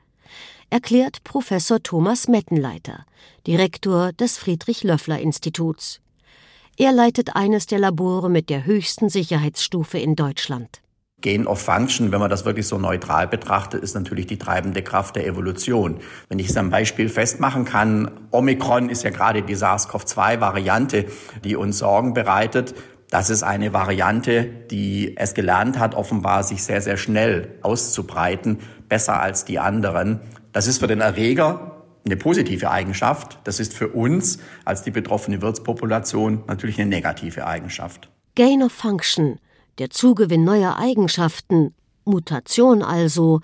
erklärt 0.70 1.24
Professor 1.24 1.82
Thomas 1.82 2.28
Mettenleiter, 2.28 3.08
Direktor 3.48 4.14
des 4.14 4.38
Friedrich-Löffler-Instituts. 4.38 6.00
Er 6.76 6.92
leitet 6.92 7.36
eines 7.36 7.68
der 7.68 7.78
Labore 7.78 8.32
mit 8.32 8.50
der 8.50 8.66
höchsten 8.66 9.08
Sicherheitsstufe 9.08 10.00
in 10.00 10.16
Deutschland. 10.16 10.82
Gain 11.22 11.46
of 11.46 11.62
Function, 11.62 12.12
wenn 12.12 12.20
man 12.20 12.32
das 12.32 12.46
wirklich 12.46 12.68
so 12.68 12.80
neutral 12.80 13.28
betrachtet, 13.28 13.84
ist 13.84 13.94
natürlich 13.94 14.26
die 14.26 14.40
treibende 14.40 14.82
Kraft 14.82 15.16
der 15.16 15.28
Evolution. 15.28 16.00
Wenn 16.30 16.40
ich 16.40 16.50
es 16.50 16.58
am 16.58 16.72
Beispiel 16.72 17.10
festmachen 17.10 17.66
kann, 17.66 18.10
Omikron 18.32 18.90
ist 18.90 19.04
ja 19.04 19.12
gerade 19.12 19.44
die 19.44 19.56
SARS-CoV-2-Variante, 19.56 21.06
die 21.44 21.56
uns 21.56 21.78
Sorgen 21.78 22.16
bereitet. 22.16 22.74
Das 23.12 23.30
ist 23.30 23.44
eine 23.44 23.72
Variante, 23.72 24.44
die 24.72 25.16
es 25.16 25.36
gelernt 25.36 25.78
hat, 25.78 25.94
offenbar 25.94 26.44
sich 26.44 26.64
sehr, 26.64 26.82
sehr 26.82 26.98
schnell 26.98 27.60
auszubreiten, 27.62 28.58
besser 28.90 29.22
als 29.22 29.46
die 29.46 29.60
anderen. 29.60 30.22
Das 30.52 30.66
ist 30.66 30.80
für 30.80 30.88
den 30.88 31.02
Erreger 31.02 31.73
eine 32.06 32.18
positive 32.18 32.70
Eigenschaft. 32.70 33.40
Das 33.44 33.60
ist 33.60 33.74
für 33.74 33.90
uns 33.90 34.40
als 34.66 34.84
die 34.84 34.92
betroffene 34.92 35.42
Wirtspopulation 35.42 36.44
natürlich 36.48 36.80
eine 36.80 36.90
negative 36.90 37.48
Eigenschaft. 37.48 38.10
Gain 38.36 38.64
of 38.64 38.72
Function 38.72 39.40
der 39.80 39.90
Zugewinn 39.90 40.44
neuer 40.44 40.78
Eigenschaften, 40.78 41.74
Mutation 42.06 42.84
also, 42.84 43.42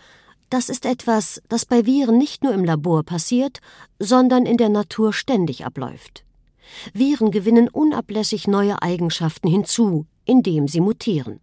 das 0.49 0.69
ist 0.69 0.85
etwas, 0.85 1.41
das 1.49 1.65
bei 1.65 1.85
Viren 1.85 2.17
nicht 2.17 2.43
nur 2.43 2.53
im 2.53 2.65
Labor 2.65 3.03
passiert, 3.03 3.61
sondern 3.99 4.45
in 4.45 4.57
der 4.57 4.69
Natur 4.69 5.13
ständig 5.13 5.65
abläuft. 5.65 6.23
Viren 6.93 7.31
gewinnen 7.31 7.67
unablässig 7.67 8.47
neue 8.47 8.81
Eigenschaften 8.81 9.47
hinzu, 9.47 10.05
indem 10.25 10.67
sie 10.67 10.81
mutieren. 10.81 11.39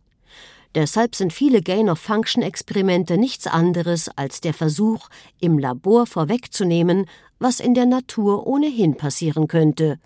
Deshalb 0.76 1.14
sind 1.14 1.32
viele 1.32 1.62
Gain-of-Function-Experimente 1.62 3.16
nichts 3.16 3.46
anderes 3.46 4.10
als 4.14 4.42
der 4.42 4.52
Versuch, 4.52 5.08
im 5.40 5.58
Labor 5.58 6.04
vorwegzunehmen, 6.04 7.06
was 7.38 7.60
in 7.60 7.72
der 7.72 7.86
Natur 7.86 8.46
ohnehin 8.46 8.94
passieren 8.94 9.48
könnte, 9.48 9.98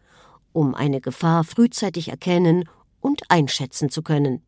um 0.53 0.77
eine 0.77 1.01
Gefahr 1.01 1.43
frühzeitig 1.43 2.09
erkennen 2.09 2.69
und 3.01 3.23
einschätzen 3.29 3.91
zu 3.91 4.03
können. 4.03 4.43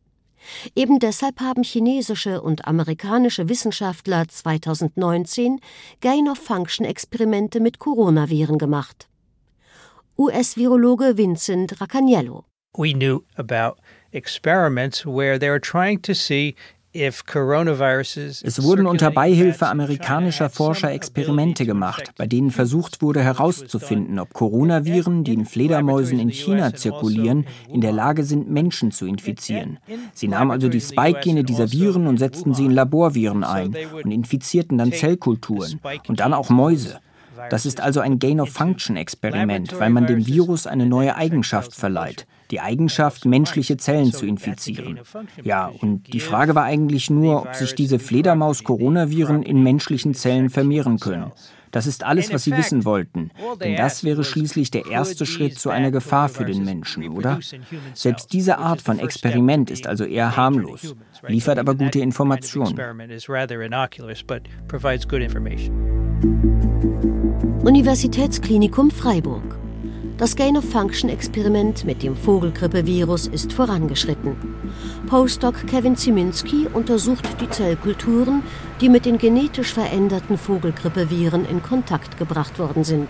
Eben 0.75 0.99
deshalb 0.99 1.41
haben 1.41 1.63
chinesische 1.63 2.41
und 2.41 2.69
amerikanische 2.69 3.49
Wissenschaftler 3.49 4.25
2019 4.25 5.59
Gain-of-Function-Experimente 5.99 7.59
mit 7.59 7.79
Coronaviren 7.79 8.57
gemacht. 8.57 9.09
US-Virologe 10.17 11.17
Vincent 11.17 11.81
Racaniello. 11.81 12.45
We 12.75 12.93
knew 12.93 13.23
about 13.35 13.81
experiments 14.13 15.05
where 15.05 15.39
they 15.39 15.49
were 15.49 15.61
trying 15.61 16.01
to 16.01 16.13
see 16.13 16.55
es 16.95 17.23
wurden 18.61 18.85
unter 18.85 19.09
Beihilfe 19.09 19.67
amerikanischer 19.67 20.51
Forscher 20.51 20.91
Experimente 20.91 21.65
gemacht, 21.65 22.11
bei 22.17 22.27
denen 22.27 22.51
versucht 22.51 23.01
wurde 23.01 23.23
herauszufinden, 23.23 24.19
ob 24.19 24.31
Coronaviren, 24.33 25.23
die 25.23 25.33
in 25.33 25.47
Fledermäusen 25.47 26.19
in 26.19 26.29
China 26.29 26.75
zirkulieren, 26.75 27.47
in 27.67 27.81
der 27.81 27.93
Lage 27.93 28.23
sind, 28.23 28.47
Menschen 28.51 28.91
zu 28.91 29.07
infizieren. 29.07 29.79
Sie 30.13 30.27
nahmen 30.27 30.51
also 30.51 30.69
die 30.69 30.81
Spike-Gene 30.81 31.43
dieser 31.43 31.71
Viren 31.71 32.05
und 32.05 32.19
setzten 32.19 32.53
sie 32.53 32.65
in 32.65 32.71
Laborviren 32.71 33.43
ein 33.43 33.75
und 34.03 34.11
infizierten 34.11 34.77
dann 34.77 34.93
Zellkulturen 34.93 35.79
und 36.07 36.19
dann 36.19 36.35
auch 36.35 36.51
Mäuse. 36.51 36.99
Das 37.49 37.65
ist 37.65 37.81
also 37.81 38.01
ein 38.01 38.19
Gain-of-Function-Experiment, 38.19 39.79
weil 39.79 39.89
man 39.89 40.05
dem 40.05 40.27
Virus 40.27 40.67
eine 40.67 40.85
neue 40.85 41.15
Eigenschaft 41.15 41.73
verleiht 41.73 42.27
die 42.51 42.59
Eigenschaft, 42.59 43.25
menschliche 43.25 43.77
Zellen 43.77 44.11
zu 44.11 44.25
infizieren. 44.25 44.99
Ja, 45.43 45.67
und 45.67 46.13
die 46.13 46.19
Frage 46.19 46.55
war 46.55 46.63
eigentlich 46.63 47.09
nur, 47.09 47.43
ob 47.43 47.55
sich 47.55 47.75
diese 47.75 47.99
Fledermaus-Coronaviren 47.99 49.43
in 49.43 49.63
menschlichen 49.63 50.13
Zellen 50.13 50.49
vermehren 50.49 50.99
können. 50.99 51.31
Das 51.73 51.87
ist 51.87 52.03
alles, 52.03 52.31
was 52.31 52.43
sie 52.43 52.55
wissen 52.55 52.85
wollten. 52.85 53.31
Denn 53.59 53.75
das 53.75 54.03
wäre 54.03 54.23
schließlich 54.23 54.69
der 54.69 54.85
erste 54.85 55.25
Schritt 55.25 55.57
zu 55.57 55.71
einer 55.71 55.89
Gefahr 55.89 56.29
für 56.29 56.45
den 56.45 56.63
Menschen, 56.63 57.09
oder? 57.09 57.39
Selbst 57.95 58.31
diese 58.31 58.59
Art 58.59 58.79
von 58.79 58.99
Experiment 58.99 59.71
ist 59.71 59.87
also 59.87 60.05
eher 60.05 60.37
harmlos, 60.37 60.95
liefert 61.27 61.57
aber 61.57 61.73
gute 61.73 61.99
Informationen. 61.99 62.79
Universitätsklinikum 67.63 68.91
Freiburg. 68.91 69.62
Das 70.23 70.37
Gain-of-Function-Experiment 70.37 71.83
mit 71.83 72.01
dem 72.01 72.15
Vogelgrippevirus 72.15 73.27
ist 73.27 73.51
vorangeschritten. 73.51 74.37
Postdoc 75.05 75.67
Kevin 75.67 75.97
Ziminski 75.97 76.65
untersucht 76.71 77.27
die 77.41 77.49
Zellkulturen, 77.49 78.41
die 78.79 78.87
mit 78.87 79.05
den 79.05 79.17
genetisch 79.17 79.73
veränderten 79.73 80.37
Vogelgrippeviren 80.37 81.43
in 81.43 81.61
Kontakt 81.61 82.17
gebracht 82.17 82.57
worden 82.57 82.85
sind. 82.85 83.09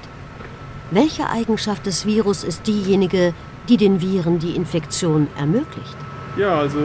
Welche 0.90 1.30
Eigenschaft 1.30 1.86
des 1.86 2.08
Virus 2.08 2.44
ist 2.44 2.66
diejenige, 2.66 3.36
die 3.70 3.78
den 3.78 4.02
Viren 4.02 4.40
die 4.40 4.56
Infektion 4.56 5.28
ermöglicht? 5.38 5.96
Ja, 6.36 6.58
also 6.58 6.80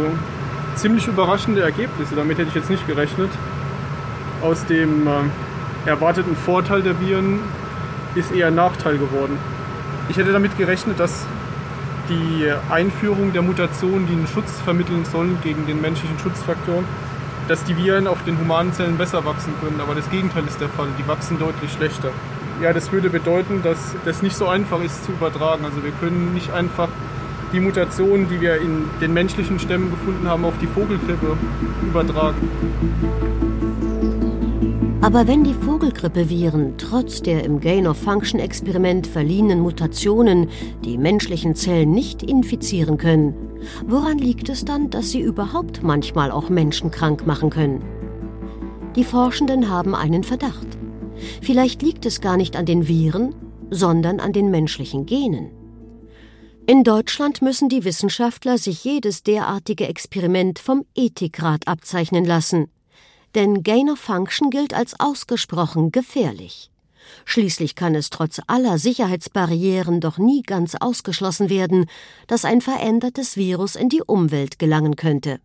ziemlich 0.74 1.06
überraschende 1.06 1.62
Ergebnisse. 1.62 2.16
Damit 2.16 2.36
hätte 2.36 2.50
ich 2.50 2.54
jetzt 2.54 2.68
nicht 2.68 2.86
gerechnet. 2.86 3.30
Aus 4.42 4.66
dem 4.66 5.06
äh, 5.06 5.88
erwarteten 5.88 6.36
Vorteil 6.36 6.82
der 6.82 7.00
Viren 7.00 7.40
ist 8.14 8.30
eher 8.30 8.50
Nachteil 8.50 8.98
geworden. 8.98 9.38
Ich 10.08 10.16
hätte 10.16 10.32
damit 10.32 10.56
gerechnet, 10.56 10.98
dass 10.98 11.26
die 12.08 12.50
Einführung 12.70 13.32
der 13.34 13.42
Mutationen, 13.42 14.06
die 14.06 14.14
einen 14.14 14.26
Schutz 14.26 14.50
vermitteln 14.64 15.04
sollen 15.04 15.36
gegen 15.42 15.66
den 15.66 15.82
menschlichen 15.82 16.18
Schutzfaktor, 16.18 16.82
dass 17.46 17.62
die 17.64 17.76
Viren 17.76 18.06
auf 18.06 18.24
den 18.24 18.38
humanen 18.38 18.72
Zellen 18.72 18.96
besser 18.96 19.24
wachsen 19.26 19.52
können. 19.60 19.80
Aber 19.80 19.94
das 19.94 20.08
Gegenteil 20.10 20.44
ist 20.46 20.60
der 20.60 20.70
Fall. 20.70 20.88
Die 20.98 21.06
wachsen 21.06 21.38
deutlich 21.38 21.70
schlechter. 21.72 22.10
Ja, 22.62 22.72
das 22.72 22.90
würde 22.90 23.10
bedeuten, 23.10 23.62
dass 23.62 23.94
das 24.06 24.22
nicht 24.22 24.36
so 24.36 24.48
einfach 24.48 24.82
ist 24.82 25.04
zu 25.04 25.12
übertragen. 25.12 25.64
Also 25.64 25.84
wir 25.84 25.92
können 25.92 26.32
nicht 26.32 26.52
einfach 26.52 26.88
die 27.52 27.60
Mutationen, 27.60 28.28
die 28.28 28.40
wir 28.40 28.60
in 28.60 28.84
den 29.00 29.12
menschlichen 29.12 29.58
Stämmen 29.58 29.90
gefunden 29.90 30.26
haben, 30.26 30.44
auf 30.44 30.54
die 30.60 30.66
Vogelgrippe 30.66 31.36
übertragen. 31.82 32.48
Aber 35.00 35.28
wenn 35.28 35.44
die 35.44 35.54
Vogelgrippeviren 35.54 36.74
trotz 36.76 37.22
der 37.22 37.44
im 37.44 37.60
Gain-of-Function-Experiment 37.60 39.06
verliehenen 39.06 39.60
Mutationen 39.60 40.48
die 40.84 40.98
menschlichen 40.98 41.54
Zellen 41.54 41.92
nicht 41.92 42.24
infizieren 42.24 42.98
können, 42.98 43.32
woran 43.86 44.18
liegt 44.18 44.48
es 44.48 44.64
dann, 44.64 44.90
dass 44.90 45.10
sie 45.10 45.20
überhaupt 45.20 45.84
manchmal 45.84 46.32
auch 46.32 46.48
Menschen 46.48 46.90
krank 46.90 47.28
machen 47.28 47.48
können? 47.48 47.84
Die 48.96 49.04
Forschenden 49.04 49.70
haben 49.70 49.94
einen 49.94 50.24
Verdacht. 50.24 50.66
Vielleicht 51.42 51.80
liegt 51.82 52.04
es 52.04 52.20
gar 52.20 52.36
nicht 52.36 52.56
an 52.56 52.66
den 52.66 52.88
Viren, 52.88 53.36
sondern 53.70 54.18
an 54.18 54.32
den 54.32 54.50
menschlichen 54.50 55.06
Genen. 55.06 55.52
In 56.66 56.82
Deutschland 56.82 57.40
müssen 57.40 57.68
die 57.68 57.84
Wissenschaftler 57.84 58.58
sich 58.58 58.82
jedes 58.82 59.22
derartige 59.22 59.86
Experiment 59.86 60.58
vom 60.58 60.84
Ethikrat 60.96 61.68
abzeichnen 61.68 62.24
lassen 62.24 62.68
denn 63.34 63.62
Gain 63.62 63.90
of 63.90 63.98
Function 63.98 64.50
gilt 64.50 64.74
als 64.74 64.98
ausgesprochen 64.98 65.92
gefährlich. 65.92 66.70
Schließlich 67.24 67.74
kann 67.74 67.94
es 67.94 68.10
trotz 68.10 68.40
aller 68.46 68.78
Sicherheitsbarrieren 68.78 70.00
doch 70.00 70.18
nie 70.18 70.42
ganz 70.42 70.74
ausgeschlossen 70.74 71.48
werden, 71.48 71.86
dass 72.26 72.44
ein 72.44 72.60
verändertes 72.60 73.36
Virus 73.36 73.76
in 73.76 73.88
die 73.88 74.02
Umwelt 74.02 74.58
gelangen 74.58 74.96
könnte. 74.96 75.40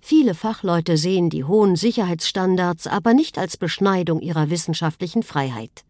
Viele 0.00 0.34
Fachleute 0.34 0.96
sehen 0.96 1.28
die 1.30 1.44
hohen 1.44 1.76
Sicherheitsstandards 1.76 2.86
aber 2.86 3.14
nicht 3.14 3.38
als 3.38 3.56
Beschneidung 3.56 4.20
ihrer 4.20 4.48
wissenschaftlichen 4.50 5.22
Freiheit. 5.22 5.84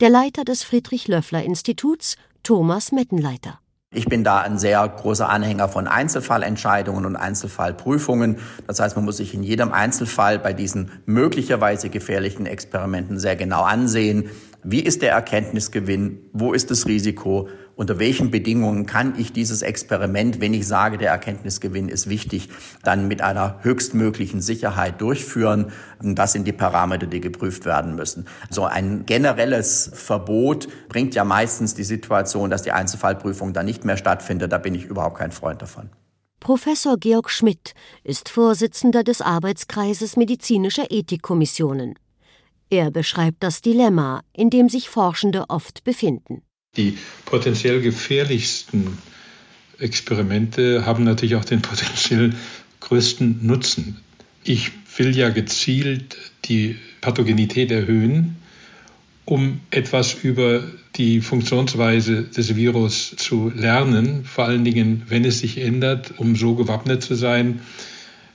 Der 0.00 0.08
Leiter 0.08 0.44
des 0.44 0.62
Friedrich 0.62 1.08
Löffler 1.08 1.42
Instituts, 1.42 2.16
Thomas 2.42 2.92
Mettenleiter. 2.92 3.60
Ich 3.92 4.04
bin 4.04 4.22
da 4.22 4.38
ein 4.38 4.56
sehr 4.56 4.86
großer 4.86 5.28
Anhänger 5.28 5.68
von 5.68 5.88
Einzelfallentscheidungen 5.88 7.04
und 7.06 7.16
Einzelfallprüfungen. 7.16 8.36
Das 8.68 8.78
heißt, 8.78 8.94
man 8.94 9.04
muss 9.04 9.16
sich 9.16 9.34
in 9.34 9.42
jedem 9.42 9.72
Einzelfall 9.72 10.38
bei 10.38 10.52
diesen 10.52 10.92
möglicherweise 11.06 11.88
gefährlichen 11.88 12.46
Experimenten 12.46 13.18
sehr 13.18 13.34
genau 13.34 13.62
ansehen, 13.62 14.30
wie 14.62 14.78
ist 14.78 15.02
der 15.02 15.10
Erkenntnisgewinn, 15.10 16.20
wo 16.32 16.52
ist 16.52 16.70
das 16.70 16.86
Risiko 16.86 17.48
unter 17.80 17.98
welchen 17.98 18.30
Bedingungen 18.30 18.84
kann 18.84 19.14
ich 19.18 19.32
dieses 19.32 19.62
Experiment, 19.62 20.38
wenn 20.42 20.52
ich 20.52 20.66
sage, 20.66 20.98
der 20.98 21.12
Erkenntnisgewinn 21.12 21.88
ist 21.88 22.10
wichtig, 22.10 22.50
dann 22.82 23.08
mit 23.08 23.22
einer 23.22 23.58
höchstmöglichen 23.62 24.42
Sicherheit 24.42 25.00
durchführen. 25.00 25.72
Das 25.98 26.32
sind 26.32 26.46
die 26.46 26.52
Parameter, 26.52 27.06
die 27.06 27.22
geprüft 27.22 27.64
werden 27.64 27.94
müssen. 27.94 28.26
So 28.50 28.64
ein 28.64 29.06
generelles 29.06 29.90
Verbot 29.94 30.68
bringt 30.90 31.14
ja 31.14 31.24
meistens 31.24 31.74
die 31.74 31.84
Situation, 31.84 32.50
dass 32.50 32.60
die 32.60 32.72
Einzelfallprüfung 32.72 33.54
dann 33.54 33.64
nicht 33.64 33.86
mehr 33.86 33.96
stattfindet. 33.96 34.52
Da 34.52 34.58
bin 34.58 34.74
ich 34.74 34.84
überhaupt 34.84 35.16
kein 35.16 35.32
Freund 35.32 35.62
davon. 35.62 35.88
Professor 36.38 36.98
Georg 36.98 37.30
Schmidt 37.30 37.72
ist 38.04 38.28
Vorsitzender 38.28 39.04
des 39.04 39.22
Arbeitskreises 39.22 40.18
medizinischer 40.18 40.90
Ethikkommissionen. 40.90 41.94
Er 42.68 42.90
beschreibt 42.90 43.42
das 43.42 43.62
Dilemma, 43.62 44.20
in 44.34 44.50
dem 44.50 44.68
sich 44.68 44.90
Forschende 44.90 45.46
oft 45.48 45.82
befinden. 45.82 46.42
Die 46.76 46.98
potenziell 47.24 47.80
gefährlichsten 47.80 48.98
Experimente 49.78 50.86
haben 50.86 51.04
natürlich 51.04 51.34
auch 51.34 51.44
den 51.44 51.62
potenziell 51.62 52.34
größten 52.80 53.44
Nutzen. 53.44 54.00
Ich 54.44 54.70
will 54.96 55.16
ja 55.16 55.30
gezielt 55.30 56.16
die 56.44 56.76
Pathogenität 57.00 57.70
erhöhen, 57.70 58.36
um 59.24 59.60
etwas 59.70 60.14
über 60.14 60.62
die 60.96 61.20
Funktionsweise 61.20 62.24
des 62.24 62.56
Virus 62.56 63.14
zu 63.16 63.50
lernen, 63.54 64.24
vor 64.24 64.44
allen 64.44 64.64
Dingen, 64.64 65.04
wenn 65.08 65.24
es 65.24 65.40
sich 65.40 65.58
ändert, 65.58 66.18
um 66.18 66.36
so 66.36 66.54
gewappnet 66.54 67.02
zu 67.02 67.14
sein, 67.14 67.60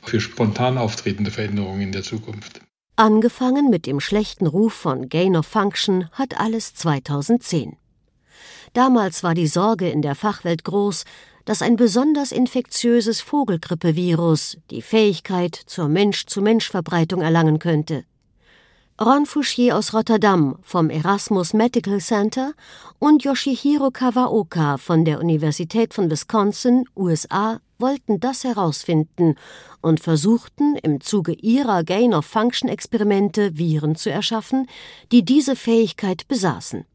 für 0.04 0.21
spontan 0.21 0.78
auftretende 0.78 1.32
Veränderungen 1.32 1.82
in 1.82 1.91
der 1.91 2.04
Zukunft. 2.04 2.62
Angefangen 2.95 3.69
mit 3.69 3.88
dem 3.88 4.00
schlechten 4.00 4.48
Ruf 4.48 4.74
von 4.74 5.10
Gain 5.10 5.36
of 5.36 5.45
Function 5.45 6.10
hat 6.12 6.39
alles 6.39 6.74
2010. 6.76 7.76
Damals 8.75 9.23
war 9.23 9.33
die 9.35 9.47
Sorge 9.47 9.89
in 9.89 10.01
der 10.01 10.15
Fachwelt 10.15 10.65
groß, 10.65 11.05
dass 11.45 11.61
ein 11.61 11.77
besonders 11.77 12.33
infektiöses 12.33 13.21
Vogelgrippevirus 13.21 14.57
die 14.69 14.81
Fähigkeit 14.81 15.55
zur 15.55 15.88
Mensch-zu-Mensch-Verbreitung 15.88 17.21
erlangen 17.21 17.59
könnte. 17.59 18.03
Ron 18.99 19.25
Fouchier 19.25 19.77
aus 19.77 19.93
Rotterdam 19.93 20.57
vom 20.61 20.89
Erasmus 20.89 21.53
Medical 21.53 22.01
Center 22.01 22.51
und 22.99 23.23
Yoshihiro 23.23 23.91
Kawaoka 23.91 24.77
von 24.77 25.05
der 25.05 25.21
Universität 25.21 25.93
von 25.93 26.11
Wisconsin, 26.11 26.83
USA, 26.97 27.61
wollten 27.79 28.19
das 28.19 28.43
herausfinden 28.43 29.35
und 29.81 30.01
versuchten 30.01 30.75
im 30.75 30.99
Zuge 30.99 31.31
ihrer 31.31 31.85
Gain-of-Function-Experimente 31.85 33.57
Viren 33.57 33.95
zu 33.95 34.11
erschaffen, 34.11 34.67
die 35.13 35.23
diese 35.23 35.55
Fähigkeit 35.55 36.27
besaßen. 36.27 36.85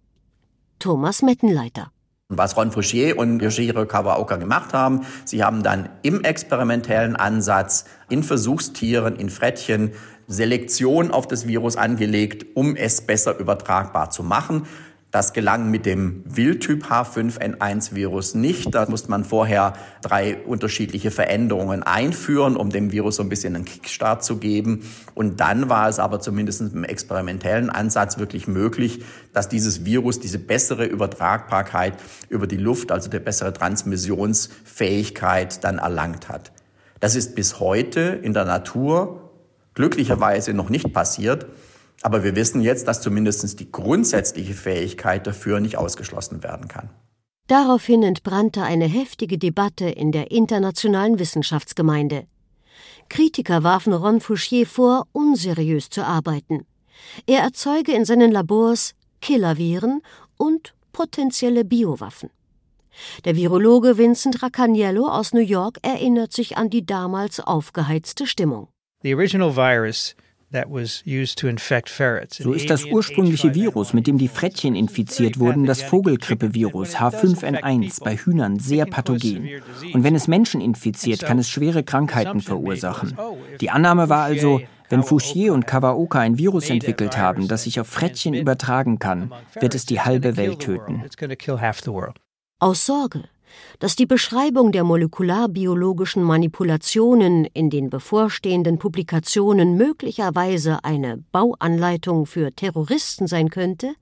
Thomas 0.81 1.21
Mettenleiter 1.23 1.93
was 2.33 2.57
Ron 2.57 2.71
Fouchier 2.71 3.19
und 3.19 3.43
Yoshihiro 3.43 3.87
Kawaoka 3.87 4.37
gemacht 4.37 4.73
haben, 4.73 5.01
sie 5.25 5.43
haben 5.43 5.65
dann 5.65 5.89
im 6.03 6.23
experimentellen 6.23 7.17
Ansatz 7.17 7.87
in 8.09 8.23
Versuchstieren, 8.23 9.17
in 9.17 9.31
Frettchen, 9.31 9.93
Selektion 10.29 11.11
auf 11.11 11.27
das 11.27 11.49
Virus 11.49 11.77
angelegt, 11.77 12.47
um 12.55 12.77
es 12.77 13.01
besser 13.01 13.37
übertragbar 13.37 14.11
zu 14.11 14.23
machen. 14.23 14.67
Das 15.11 15.33
gelang 15.33 15.73
mit 15.73 15.87
dem 15.87 16.23
Wildtyp 16.25 16.85
H5N1-Virus 16.85 18.37
nicht. 18.37 18.73
Da 18.73 18.89
musste 18.89 19.11
man 19.11 19.25
vorher 19.25 19.73
drei 20.03 20.37
unterschiedliche 20.37 21.11
Veränderungen 21.11 21.83
einführen, 21.83 22.57
um 22.57 22.71
dem 22.71 22.93
Virus 22.93 23.17
so 23.17 23.25
ein 23.25 23.29
bisschen 23.29 23.57
einen 23.57 23.65
Kickstart 23.65 24.23
zu 24.23 24.37
geben. 24.37 24.89
Und 25.15 25.41
dann 25.41 25.69
war 25.69 25.89
es 25.89 25.99
aber 25.99 26.21
zumindest 26.21 26.61
im 26.61 26.85
experimentellen 26.85 27.71
Ansatz 27.71 28.19
wirklich 28.19 28.47
möglich, 28.47 29.03
dass 29.33 29.49
dieses 29.49 29.85
Virus 29.85 30.21
diese 30.21 30.39
bessere 30.39 30.85
Übertragbarkeit 30.85 31.95
über 32.29 32.47
die 32.47 32.57
Luft, 32.57 32.93
also 32.93 33.11
die 33.11 33.19
bessere 33.19 33.53
Transmissionsfähigkeit 33.53 35.65
dann 35.65 35.79
erlangt 35.79 36.29
hat. 36.29 36.53
Das 37.01 37.17
ist 37.17 37.35
bis 37.35 37.59
heute 37.59 38.21
in 38.23 38.33
der 38.33 38.45
Natur 38.45 39.33
glücklicherweise 39.75 40.53
noch 40.53 40.69
nicht 40.69 40.93
passiert. 40.93 41.47
Aber 42.03 42.25
wir 42.25 42.35
wissen 42.35 42.61
jetzt, 42.61 42.89
dass 42.89 43.03
zumindest 43.03 43.61
die 43.61 43.71
grundsätzliche 43.71 44.55
Fähigkeit 44.55 45.27
dafür 45.27 45.61
nicht 45.61 45.77
ausgeschlossen 45.77 46.43
werden 46.43 46.69
kann. 46.69 46.91
Daraufhin 47.47 48.03
entbrannte 48.03 48.63
eine 48.63 48.87
heftige 48.87 49.37
Debatte 49.37 49.87
in 49.89 50.13
der 50.13 50.31
internationalen 50.31 51.19
Wissenschaftsgemeinde. 51.19 52.27
Kritiker 53.09 53.65
warfen 53.65 53.93
Ron 53.93 54.21
Fouchier 54.21 54.67
vor, 54.67 55.09
unseriös 55.13 55.91
zu 55.91 56.05
arbeiten. 56.07 56.65
Er 57.27 57.41
erzeuge 57.41 57.93
in 57.93 58.05
seinen 58.05 58.31
Labors 58.31 58.95
Killerviren 59.21 60.01
und 60.37 60.75
potenzielle 60.93 61.65
Biowaffen. 61.65 62.31
Der 63.25 63.37
Virologe 63.37 63.99
Vincent 63.99 64.43
Racaniello 64.43 65.09
aus 65.09 65.33
New 65.33 65.41
York 65.41 65.79
erinnert 65.83 66.33
sich 66.33 66.57
an 66.57 66.71
die 66.71 66.85
damals 66.85 67.41
aufgeheizte 67.41 68.27
Stimmung. 68.27 68.69
The 69.03 69.15
original 69.15 69.57
virus 69.57 70.15
so 72.33 72.53
ist 72.53 72.71
das 72.71 72.85
ursprüngliche 72.85 73.55
Virus, 73.55 73.93
mit 73.93 74.09
dem 74.09 74.19
die 74.19 74.27
Frettchen 74.27 74.75
infiziert 74.75 75.39
wurden, 75.39 75.65
das 75.65 75.83
Vogelgrippevirus 75.83 76.97
H5N1 76.97 78.03
bei 78.03 78.17
Hühnern 78.17 78.59
sehr 78.59 78.87
pathogen. 78.87 79.49
Und 79.93 80.03
wenn 80.03 80.17
es 80.17 80.27
Menschen 80.27 80.61
infiziert, 80.61 81.21
kann 81.21 81.39
es 81.39 81.49
schwere 81.49 81.85
Krankheiten 81.85 82.41
verursachen. 82.41 83.17
Die 83.61 83.71
Annahme 83.71 84.09
war 84.09 84.25
also, 84.25 84.61
wenn 84.89 85.05
Fouchier 85.05 85.53
und 85.55 85.69
Kawaoka 85.69 86.19
ein 86.19 86.37
Virus 86.37 86.69
entwickelt 86.69 87.17
haben, 87.17 87.47
das 87.47 87.63
sich 87.63 87.79
auf 87.79 87.87
Frettchen 87.87 88.35
übertragen 88.35 88.99
kann, 88.99 89.33
wird 89.61 89.77
es 89.77 89.87
die 89.87 90.01
halbe 90.01 90.37
Welt 90.37 90.59
töten. 90.59 91.05
Aus 92.59 92.87
Sorge 92.87 93.23
dass 93.79 93.97
die 93.97 94.07
Beschreibung 94.07 94.73
der 94.73 94.85
molekularbiologischen 94.85 96.23
Manipulationen 96.23 97.45
in 97.47 97.71
den 97.71 97.91
bevorstehenden 97.91 98.79
Publikationen 98.79 99.77
möglicherweise 99.77 100.85
eine 100.85 101.23
Bauanleitung 101.33 102.27
für 102.27 102.53
Terroristen 102.53 103.27
sein 103.27 103.51
könnte, 103.51 103.95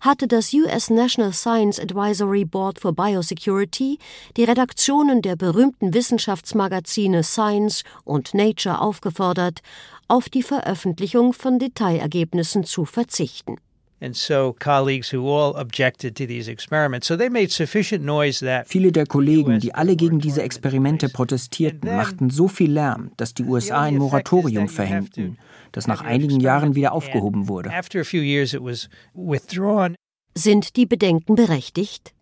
hatte 0.00 0.26
das 0.26 0.52
US 0.52 0.90
National 0.90 1.32
Science 1.32 1.78
Advisory 1.78 2.44
Board 2.44 2.80
for 2.80 2.92
Biosecurity 2.92 3.98
die 4.36 4.44
Redaktionen 4.44 5.22
der 5.22 5.36
berühmten 5.36 5.94
Wissenschaftsmagazine 5.94 7.22
Science 7.22 7.84
und 8.04 8.34
Nature 8.34 8.80
aufgefordert, 8.80 9.60
auf 10.08 10.28
die 10.28 10.42
Veröffentlichung 10.42 11.32
von 11.32 11.58
Detailergebnissen 11.58 12.64
zu 12.64 12.84
verzichten 12.84 13.56
Viele 18.66 18.90
der 18.90 19.06
Kollegen, 19.06 19.60
die 19.60 19.74
alle 19.74 19.94
gegen 19.94 20.18
diese 20.18 20.42
Experimente 20.42 21.08
protestierten, 21.08 21.94
machten 21.96 22.28
so 22.28 22.48
viel 22.48 22.72
Lärm, 22.72 23.12
dass 23.16 23.32
die 23.32 23.44
USA 23.44 23.82
ein 23.82 23.98
Moratorium 23.98 24.68
verhängten, 24.68 25.38
das 25.70 25.86
nach 25.86 26.02
einigen 26.02 26.40
Jahren 26.40 26.74
wieder 26.74 26.92
aufgehoben 26.92 27.46
wurde. 27.46 27.70
Sind 30.34 30.76
die 30.76 30.86
Bedenken 30.86 31.34
berechtigt? 31.36 32.12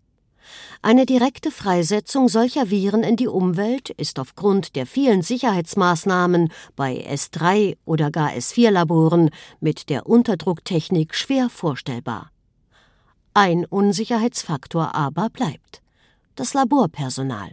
Eine 0.83 1.05
direkte 1.05 1.51
Freisetzung 1.51 2.27
solcher 2.27 2.71
Viren 2.71 3.03
in 3.03 3.15
die 3.15 3.27
Umwelt 3.27 3.91
ist 3.91 4.17
aufgrund 4.17 4.75
der 4.75 4.87
vielen 4.87 5.21
Sicherheitsmaßnahmen 5.21 6.51
bei 6.75 7.05
S3 7.07 7.77
oder 7.85 8.09
gar 8.09 8.31
S4-Laboren 8.31 9.29
mit 9.59 9.89
der 9.91 10.07
Unterdrucktechnik 10.07 11.13
schwer 11.13 11.49
vorstellbar. 11.49 12.31
Ein 13.35 13.65
Unsicherheitsfaktor 13.65 14.95
aber 14.95 15.29
bleibt 15.29 15.83
das 16.35 16.55
Laborpersonal. 16.55 17.51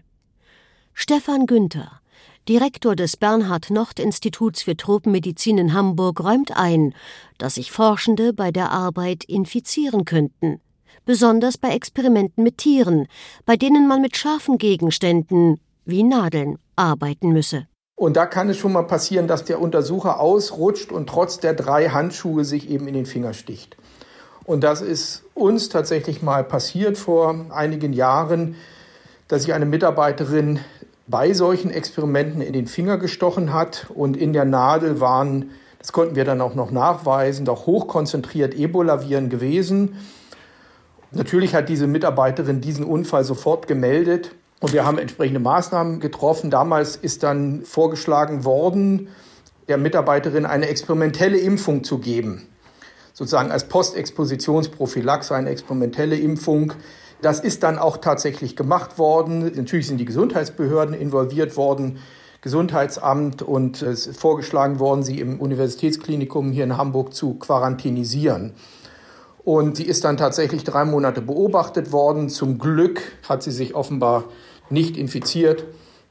Stefan 0.95 1.45
Günther, 1.45 2.01
Direktor 2.49 2.97
des 2.97 3.19
Bernhard-Nocht-Instituts 3.19 4.62
für 4.62 4.75
Tropenmedizin 4.77 5.59
in 5.59 5.75
Hamburg, 5.75 6.21
räumt 6.21 6.57
ein, 6.57 6.95
dass 7.37 7.57
sich 7.57 7.73
Forschende 7.73 8.33
bei 8.33 8.53
der 8.53 8.73
Arbeit 8.73 9.25
infizieren 9.25 10.07
könnten 10.07 10.62
besonders 11.09 11.57
bei 11.57 11.71
Experimenten 11.71 12.44
mit 12.44 12.59
Tieren, 12.59 13.09
bei 13.47 13.57
denen 13.57 13.88
man 13.88 14.03
mit 14.03 14.14
scharfen 14.18 14.59
Gegenständen 14.59 15.59
wie 15.87 16.03
Nadeln 16.03 16.59
arbeiten 16.77 17.31
müsse. 17.31 17.66
Und 17.97 18.18
da 18.18 18.27
kann 18.27 18.51
es 18.51 18.59
schon 18.59 18.75
mal 18.75 18.83
passieren, 18.83 19.27
dass 19.27 19.47
der 19.47 19.59
Untersucher 19.59 20.21
ausrutscht 20.21 20.92
und 20.92 21.09
trotz 21.09 21.40
der 21.40 21.55
drei 21.55 21.88
Handschuhe 21.88 22.44
sich 22.44 22.68
eben 22.68 22.87
in 22.87 22.92
den 22.92 23.07
Finger 23.07 23.33
sticht. 23.33 23.79
Und 24.44 24.62
das 24.62 24.83
ist 24.83 25.23
uns 25.33 25.71
tatsächlich 25.71 26.21
mal 26.21 26.44
passiert 26.44 26.99
vor 26.99 27.47
einigen 27.53 27.94
Jahren, 27.94 28.57
dass 29.29 29.44
sich 29.44 29.55
eine 29.55 29.64
Mitarbeiterin 29.64 30.61
bei 31.07 31.33
solchen 31.33 31.71
Experimenten 31.71 32.42
in 32.42 32.53
den 32.53 32.66
Finger 32.66 32.99
gestochen 32.99 33.55
hat 33.55 33.87
und 33.94 34.14
in 34.14 34.35
der 34.35 34.44
Nadel 34.44 35.01
waren, 35.01 35.53
das 35.79 35.92
konnten 35.92 36.16
wir 36.16 36.27
dann 36.27 36.42
auch 36.42 36.55
noch 36.55 36.71
nachweisen, 36.71 37.47
doch 37.47 37.64
hochkonzentriert 37.64 38.55
Ebola-Viren 38.55 39.31
gewesen. 39.31 39.97
Natürlich 41.11 41.55
hat 41.55 41.68
diese 41.68 41.87
Mitarbeiterin 41.87 42.61
diesen 42.61 42.85
Unfall 42.85 43.25
sofort 43.25 43.66
gemeldet 43.66 44.35
und 44.61 44.73
wir 44.73 44.85
haben 44.85 44.99
entsprechende 44.99 45.40
Maßnahmen 45.40 46.01
getroffen. 46.01 46.51
Damals 46.51 46.97
ist 46.97 47.23
dann 47.23 47.62
vorgeschlagen 47.62 48.44
worden, 48.44 49.09
der 49.68 49.79
Mitarbeiterin 49.79 50.44
eine 50.44 50.68
experimentelle 50.68 51.38
Impfung 51.38 51.83
zu 51.85 51.99
geben. 51.99 52.47
Sozusagen 53.14 53.51
als 53.51 53.64
Postexpositionsprophylaxe 53.68 55.35
eine 55.35 55.51
experimentelle 55.51 56.16
Impfung. 56.16 56.75
Das 57.23 57.40
ist 57.40 57.62
dann 57.62 57.79
auch 57.79 57.97
tatsächlich 57.97 58.55
gemacht 58.55 58.99
worden. 58.99 59.51
Natürlich 59.57 59.87
sind 59.87 59.99
die 59.99 60.05
Gesundheitsbehörden 60.05 60.94
involviert 60.94 61.57
worden, 61.57 61.99
Gesundheitsamt 62.40 63.42
und 63.42 63.83
es 63.83 64.07
ist 64.07 64.21
vorgeschlagen 64.21 64.79
worden, 64.79 65.03
sie 65.03 65.18
im 65.18 65.40
Universitätsklinikum 65.40 66.53
hier 66.53 66.64
in 66.64 66.77
Hamburg 66.77 67.12
zu 67.12 67.35
quarantinisieren. 67.35 68.53
Und 69.48 69.78
sie 69.78 69.84
ist 69.84 70.04
dann 70.04 70.18
tatsächlich 70.18 70.62
drei 70.62 70.84
Monate 70.84 71.22
beobachtet 71.22 71.90
worden. 71.90 72.28
Zum 72.28 72.58
Glück 72.58 73.00
hat 73.26 73.42
sie 73.42 73.50
sich 73.50 73.74
offenbar 73.74 74.24
nicht 74.68 74.98
infiziert. 74.98 75.64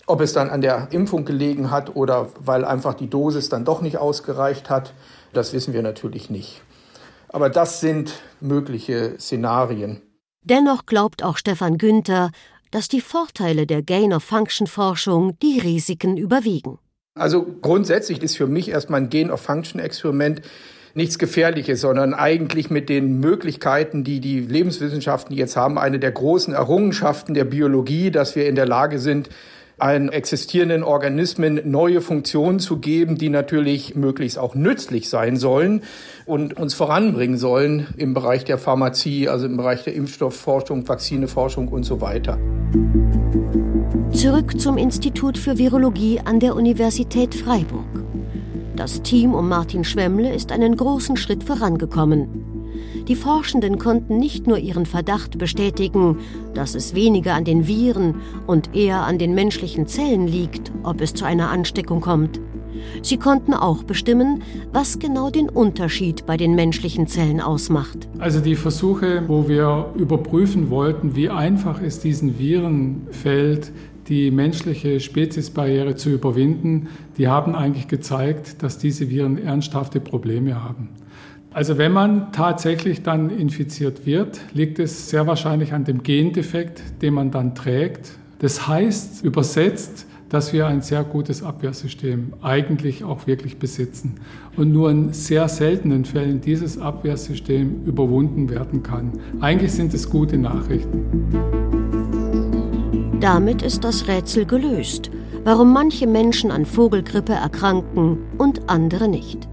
Ob 0.08 0.22
es 0.22 0.34
dann 0.34 0.50
an 0.50 0.62
der 0.62 0.88
Impfung 0.90 1.24
gelegen 1.24 1.70
hat 1.70 1.96
oder 1.96 2.30
weil 2.40 2.66
einfach 2.66 2.96
die 2.96 3.12
Dosis 3.12 3.48
dann 3.48 3.64
doch 3.64 3.84
nicht 3.84 4.00
ausgereicht 4.00 4.72
hat, 4.72 4.96
das 5.34 5.54
wissen 5.54 5.72
wir 5.76 5.84
natürlich 5.84 6.32
nicht. 6.32 6.64
Aber 7.30 7.52
das 7.52 7.80
sind 7.80 8.14
mögliche 8.42 9.20
Szenarien. 9.20 10.02
Dennoch 10.44 10.88
glaubt 10.88 11.22
auch 11.24 11.38
Stefan 11.38 11.78
Günther, 11.78 12.32
dass 12.72 12.88
die 12.88 13.02
Vorteile 13.02 13.68
der 13.68 13.84
Gain-of-Function-Forschung 13.84 15.38
die 15.44 15.60
Risiken 15.60 16.18
überwiegen. 16.18 16.80
Also 17.14 17.46
grundsätzlich 17.62 18.24
ist 18.24 18.36
für 18.36 18.48
mich 18.48 18.70
erstmal 18.70 19.02
ein 19.02 19.10
Gain-of-Function-Experiment 19.12 20.42
nichts 20.98 21.20
Gefährliches, 21.20 21.80
sondern 21.80 22.14
eigentlich 22.16 22.70
mit 22.72 22.90
den 22.90 23.20
Möglichkeiten, 23.20 24.04
die 24.04 24.20
die 24.20 24.40
Lebenswissenschaften 24.40 25.36
jetzt 25.36 25.56
haben, 25.56 25.78
eine 25.78 26.00
der 26.00 26.12
großen 26.12 26.54
Errungenschaften 26.54 27.36
der 27.36 27.46
Biologie, 27.46 28.10
dass 28.10 28.36
wir 28.36 28.50
in 28.50 28.56
der 28.56 28.66
Lage 28.66 28.98
sind, 28.98 29.30
einen 29.78 30.10
existierenden 30.10 30.82
Organismen 30.82 31.62
neue 31.66 32.02
Funktionen 32.02 32.60
zu 32.60 32.78
geben, 32.78 33.16
die 33.16 33.30
natürlich 33.30 33.96
möglichst 33.96 34.40
auch 34.40 34.56
nützlich 34.56 35.08
sein 35.08 35.38
sollen 35.38 35.84
und 36.26 36.58
uns 36.58 36.74
voranbringen 36.74 37.38
sollen 37.38 37.86
im 37.96 38.16
Bereich 38.16 38.44
der 38.44 38.58
Pharmazie, 38.58 39.30
also 39.30 39.46
im 39.46 39.56
Bereich 39.56 39.84
der 39.84 39.94
Impfstoffforschung, 39.94 40.88
Vakzineforschung 40.88 41.68
und 41.68 41.84
so 41.84 42.02
weiter. 42.02 42.40
Zurück 44.12 44.60
zum 44.60 44.80
Institut 44.80 45.38
für 45.38 45.60
Virologie 45.60 46.22
an 46.26 46.40
der 46.40 46.56
Universität 46.56 47.36
Freiburg. 47.36 48.07
Das 48.78 49.02
Team 49.02 49.34
um 49.34 49.50
Martin 49.50 49.84
Schwemmle 49.84 50.32
ist 50.32 50.52
einen 50.52 50.78
großen 50.78 51.18
Schritt 51.18 51.44
vorangekommen. 51.44 52.28
Die 53.08 53.16
Forschenden 53.16 53.80
konnten 53.80 54.20
nicht 54.20 54.46
nur 54.46 54.60
ihren 54.60 54.86
Verdacht 54.86 55.40
bestätigen, 55.40 56.20
dass 56.54 56.76
es 56.76 56.94
weniger 56.94 57.34
an 57.34 57.44
den 57.44 57.68
Viren 57.68 58.18
und 58.46 58.76
eher 58.76 59.02
an 59.02 59.18
den 59.18 59.34
menschlichen 59.34 59.88
Zellen 59.88 60.28
liegt, 60.28 60.72
ob 60.84 61.02
es 61.02 61.16
zu 61.16 61.26
einer 61.26 61.50
Ansteckung 61.50 62.02
kommt. 62.02 62.40
Sie 63.02 63.18
konnten 63.18 63.56
auch 63.56 63.82
bestimmen, 63.82 64.44
was 64.72 65.00
genau 65.00 65.32
den 65.32 65.50
Unterschied 65.50 66.28
bei 66.28 66.38
den 66.38 66.54
menschlichen 66.54 67.08
Zellen 67.08 67.42
ausmacht. 67.42 68.08
Also 68.20 68.42
die 68.42 68.56
Versuche, 68.56 69.24
wo 69.28 69.48
wir 69.48 69.92
überprüfen 69.96 70.70
wollten, 70.70 71.16
wie 71.16 71.30
einfach 71.30 71.82
es 71.82 72.00
diesen 72.00 72.38
Viren 72.38 73.08
fällt, 73.10 73.72
die 74.10 74.32
menschliche 74.32 75.00
Speziesbarriere 75.00 75.96
zu 75.96 76.10
überwinden, 76.10 76.88
die 77.18 77.28
haben 77.28 77.56
eigentlich 77.56 77.88
gezeigt, 77.88 78.64
dass 78.64 78.78
diese 78.78 79.10
Viren 79.10 79.38
ernsthafte 79.38 80.00
Probleme 80.00 80.64
haben. 80.64 80.90
Also 81.52 81.78
wenn 81.78 81.92
man 81.92 82.32
tatsächlich 82.34 83.04
dann 83.04 83.30
infiziert 83.30 84.06
wird, 84.06 84.40
liegt 84.54 84.80
es 84.80 85.10
sehr 85.10 85.28
wahrscheinlich 85.28 85.74
an 85.74 85.86
dem 85.86 86.04
Gendefekt, 86.04 86.84
den 87.02 87.16
man 87.16 87.32
dann 87.32 87.56
trägt. 87.56 88.12
Das 88.40 88.68
heißt 88.68 89.24
übersetzt, 89.24 90.06
dass 90.30 90.54
wir 90.54 90.68
ein 90.68 90.82
sehr 90.82 91.04
gutes 91.04 91.42
Abwehrsystem 91.42 92.34
eigentlich 92.42 93.04
auch 93.04 93.28
wirklich 93.28 93.58
besitzen 93.58 94.16
und 94.56 94.72
nur 94.72 94.92
in 94.92 95.14
sehr 95.14 95.48
seltenen 95.48 96.06
Fällen 96.06 96.42
dieses 96.42 96.78
Abwehrsystem 96.78 97.86
überwunden 97.86 98.50
werden 98.50 98.84
kann. 98.84 99.14
Eigentlich 99.40 99.72
sind 99.72 99.94
es 99.94 100.10
gute 100.10 100.38
Nachrichten. 100.38 102.47
Damit 103.20 103.64
ist 103.64 103.84
das 103.84 104.08
Rätsel 104.08 104.46
gelöst, 104.46 105.10
warum 105.44 105.74
manche 105.74 106.06
Menschen 106.06 106.52
an 106.52 106.68
Vogelgrippe 106.68 107.34
erkranken 107.34 108.20
und 108.38 108.70
andere 108.70 109.08
nicht. 109.08 109.48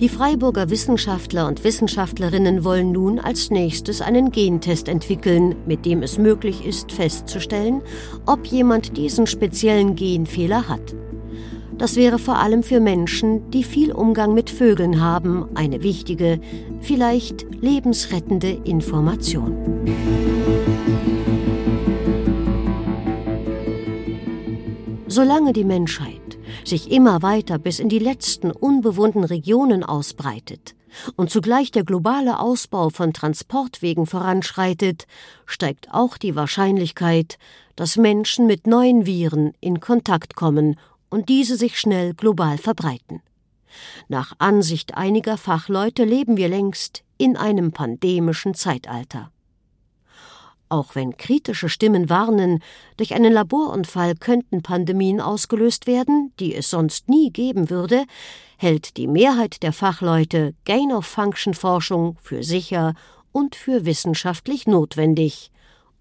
Die 0.00 0.08
Freiburger 0.08 0.70
Wissenschaftler 0.70 1.46
und 1.46 1.62
Wissenschaftlerinnen 1.62 2.64
wollen 2.64 2.92
nun 2.92 3.18
als 3.18 3.50
nächstes 3.50 4.00
einen 4.00 4.30
Gentest 4.30 4.88
entwickeln, 4.88 5.56
mit 5.66 5.84
dem 5.84 6.02
es 6.02 6.16
möglich 6.16 6.64
ist 6.64 6.90
festzustellen, 6.90 7.82
ob 8.24 8.46
jemand 8.46 8.96
diesen 8.96 9.26
speziellen 9.26 9.94
Genfehler 9.94 10.66
hat. 10.66 10.94
Das 11.76 11.96
wäre 11.96 12.18
vor 12.18 12.38
allem 12.38 12.62
für 12.62 12.80
Menschen, 12.80 13.50
die 13.50 13.62
viel 13.62 13.92
Umgang 13.92 14.32
mit 14.32 14.48
Vögeln 14.48 15.02
haben, 15.02 15.44
eine 15.54 15.82
wichtige, 15.82 16.40
vielleicht 16.80 17.46
lebensrettende 17.60 18.58
Information. 18.64 19.54
Solange 25.16 25.54
die 25.54 25.64
Menschheit 25.64 26.36
sich 26.62 26.90
immer 26.90 27.22
weiter 27.22 27.58
bis 27.58 27.78
in 27.78 27.88
die 27.88 27.98
letzten 27.98 28.50
unbewohnten 28.50 29.24
Regionen 29.24 29.82
ausbreitet 29.82 30.74
und 31.16 31.30
zugleich 31.30 31.70
der 31.70 31.84
globale 31.84 32.38
Ausbau 32.38 32.90
von 32.90 33.14
Transportwegen 33.14 34.04
voranschreitet, 34.04 35.06
steigt 35.46 35.88
auch 35.90 36.18
die 36.18 36.36
Wahrscheinlichkeit, 36.36 37.38
dass 37.76 37.96
Menschen 37.96 38.46
mit 38.46 38.66
neuen 38.66 39.06
Viren 39.06 39.54
in 39.62 39.80
Kontakt 39.80 40.36
kommen 40.36 40.78
und 41.08 41.30
diese 41.30 41.56
sich 41.56 41.80
schnell 41.80 42.12
global 42.12 42.58
verbreiten. 42.58 43.22
Nach 44.08 44.34
Ansicht 44.36 44.98
einiger 44.98 45.38
Fachleute 45.38 46.04
leben 46.04 46.36
wir 46.36 46.50
längst 46.50 47.04
in 47.16 47.38
einem 47.38 47.72
pandemischen 47.72 48.52
Zeitalter. 48.52 49.30
Auch 50.68 50.94
wenn 50.94 51.16
kritische 51.16 51.68
Stimmen 51.68 52.10
warnen, 52.10 52.60
durch 52.96 53.14
einen 53.14 53.32
Laborunfall 53.32 54.14
könnten 54.16 54.62
Pandemien 54.62 55.20
ausgelöst 55.20 55.86
werden, 55.86 56.32
die 56.40 56.54
es 56.54 56.70
sonst 56.70 57.08
nie 57.08 57.30
geben 57.30 57.70
würde, 57.70 58.04
hält 58.56 58.96
die 58.96 59.06
Mehrheit 59.06 59.62
der 59.62 59.72
Fachleute 59.72 60.54
Gain-of-Function-Forschung 60.64 62.16
für 62.20 62.42
sicher 62.42 62.94
und 63.30 63.54
für 63.54 63.84
wissenschaftlich 63.84 64.66
notwendig, 64.66 65.52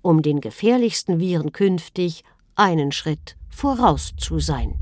um 0.02 0.22
den 0.22 0.42
gefährlichsten 0.42 1.20
Viren 1.20 1.52
künftig 1.52 2.24
einen 2.56 2.92
Schritt 2.92 3.36
voraus 3.50 4.14
zu 4.18 4.40
sein. 4.40 4.80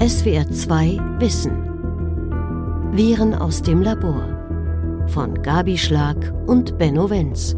SWR 0.00 0.50
2 0.50 0.98
Wissen 1.18 1.70
Viren 2.92 3.34
aus 3.34 3.62
dem 3.62 3.80
Labor 3.80 4.43
von 5.08 5.42
Gabi 5.42 5.78
Schlag 5.78 6.16
und 6.46 6.78
Benno 6.78 7.10
Wenz. 7.10 7.56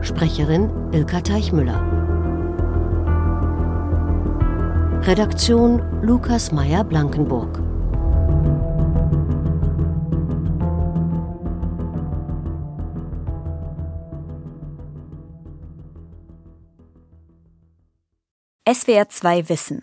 Sprecherin 0.00 0.70
Ilka 0.92 1.20
Teichmüller. 1.20 1.80
Redaktion 5.06 5.82
Lukas 6.02 6.52
Meyer-Blankenburg. 6.52 7.62
SWR 18.68 19.08
2 19.08 19.48
Wissen 19.48 19.82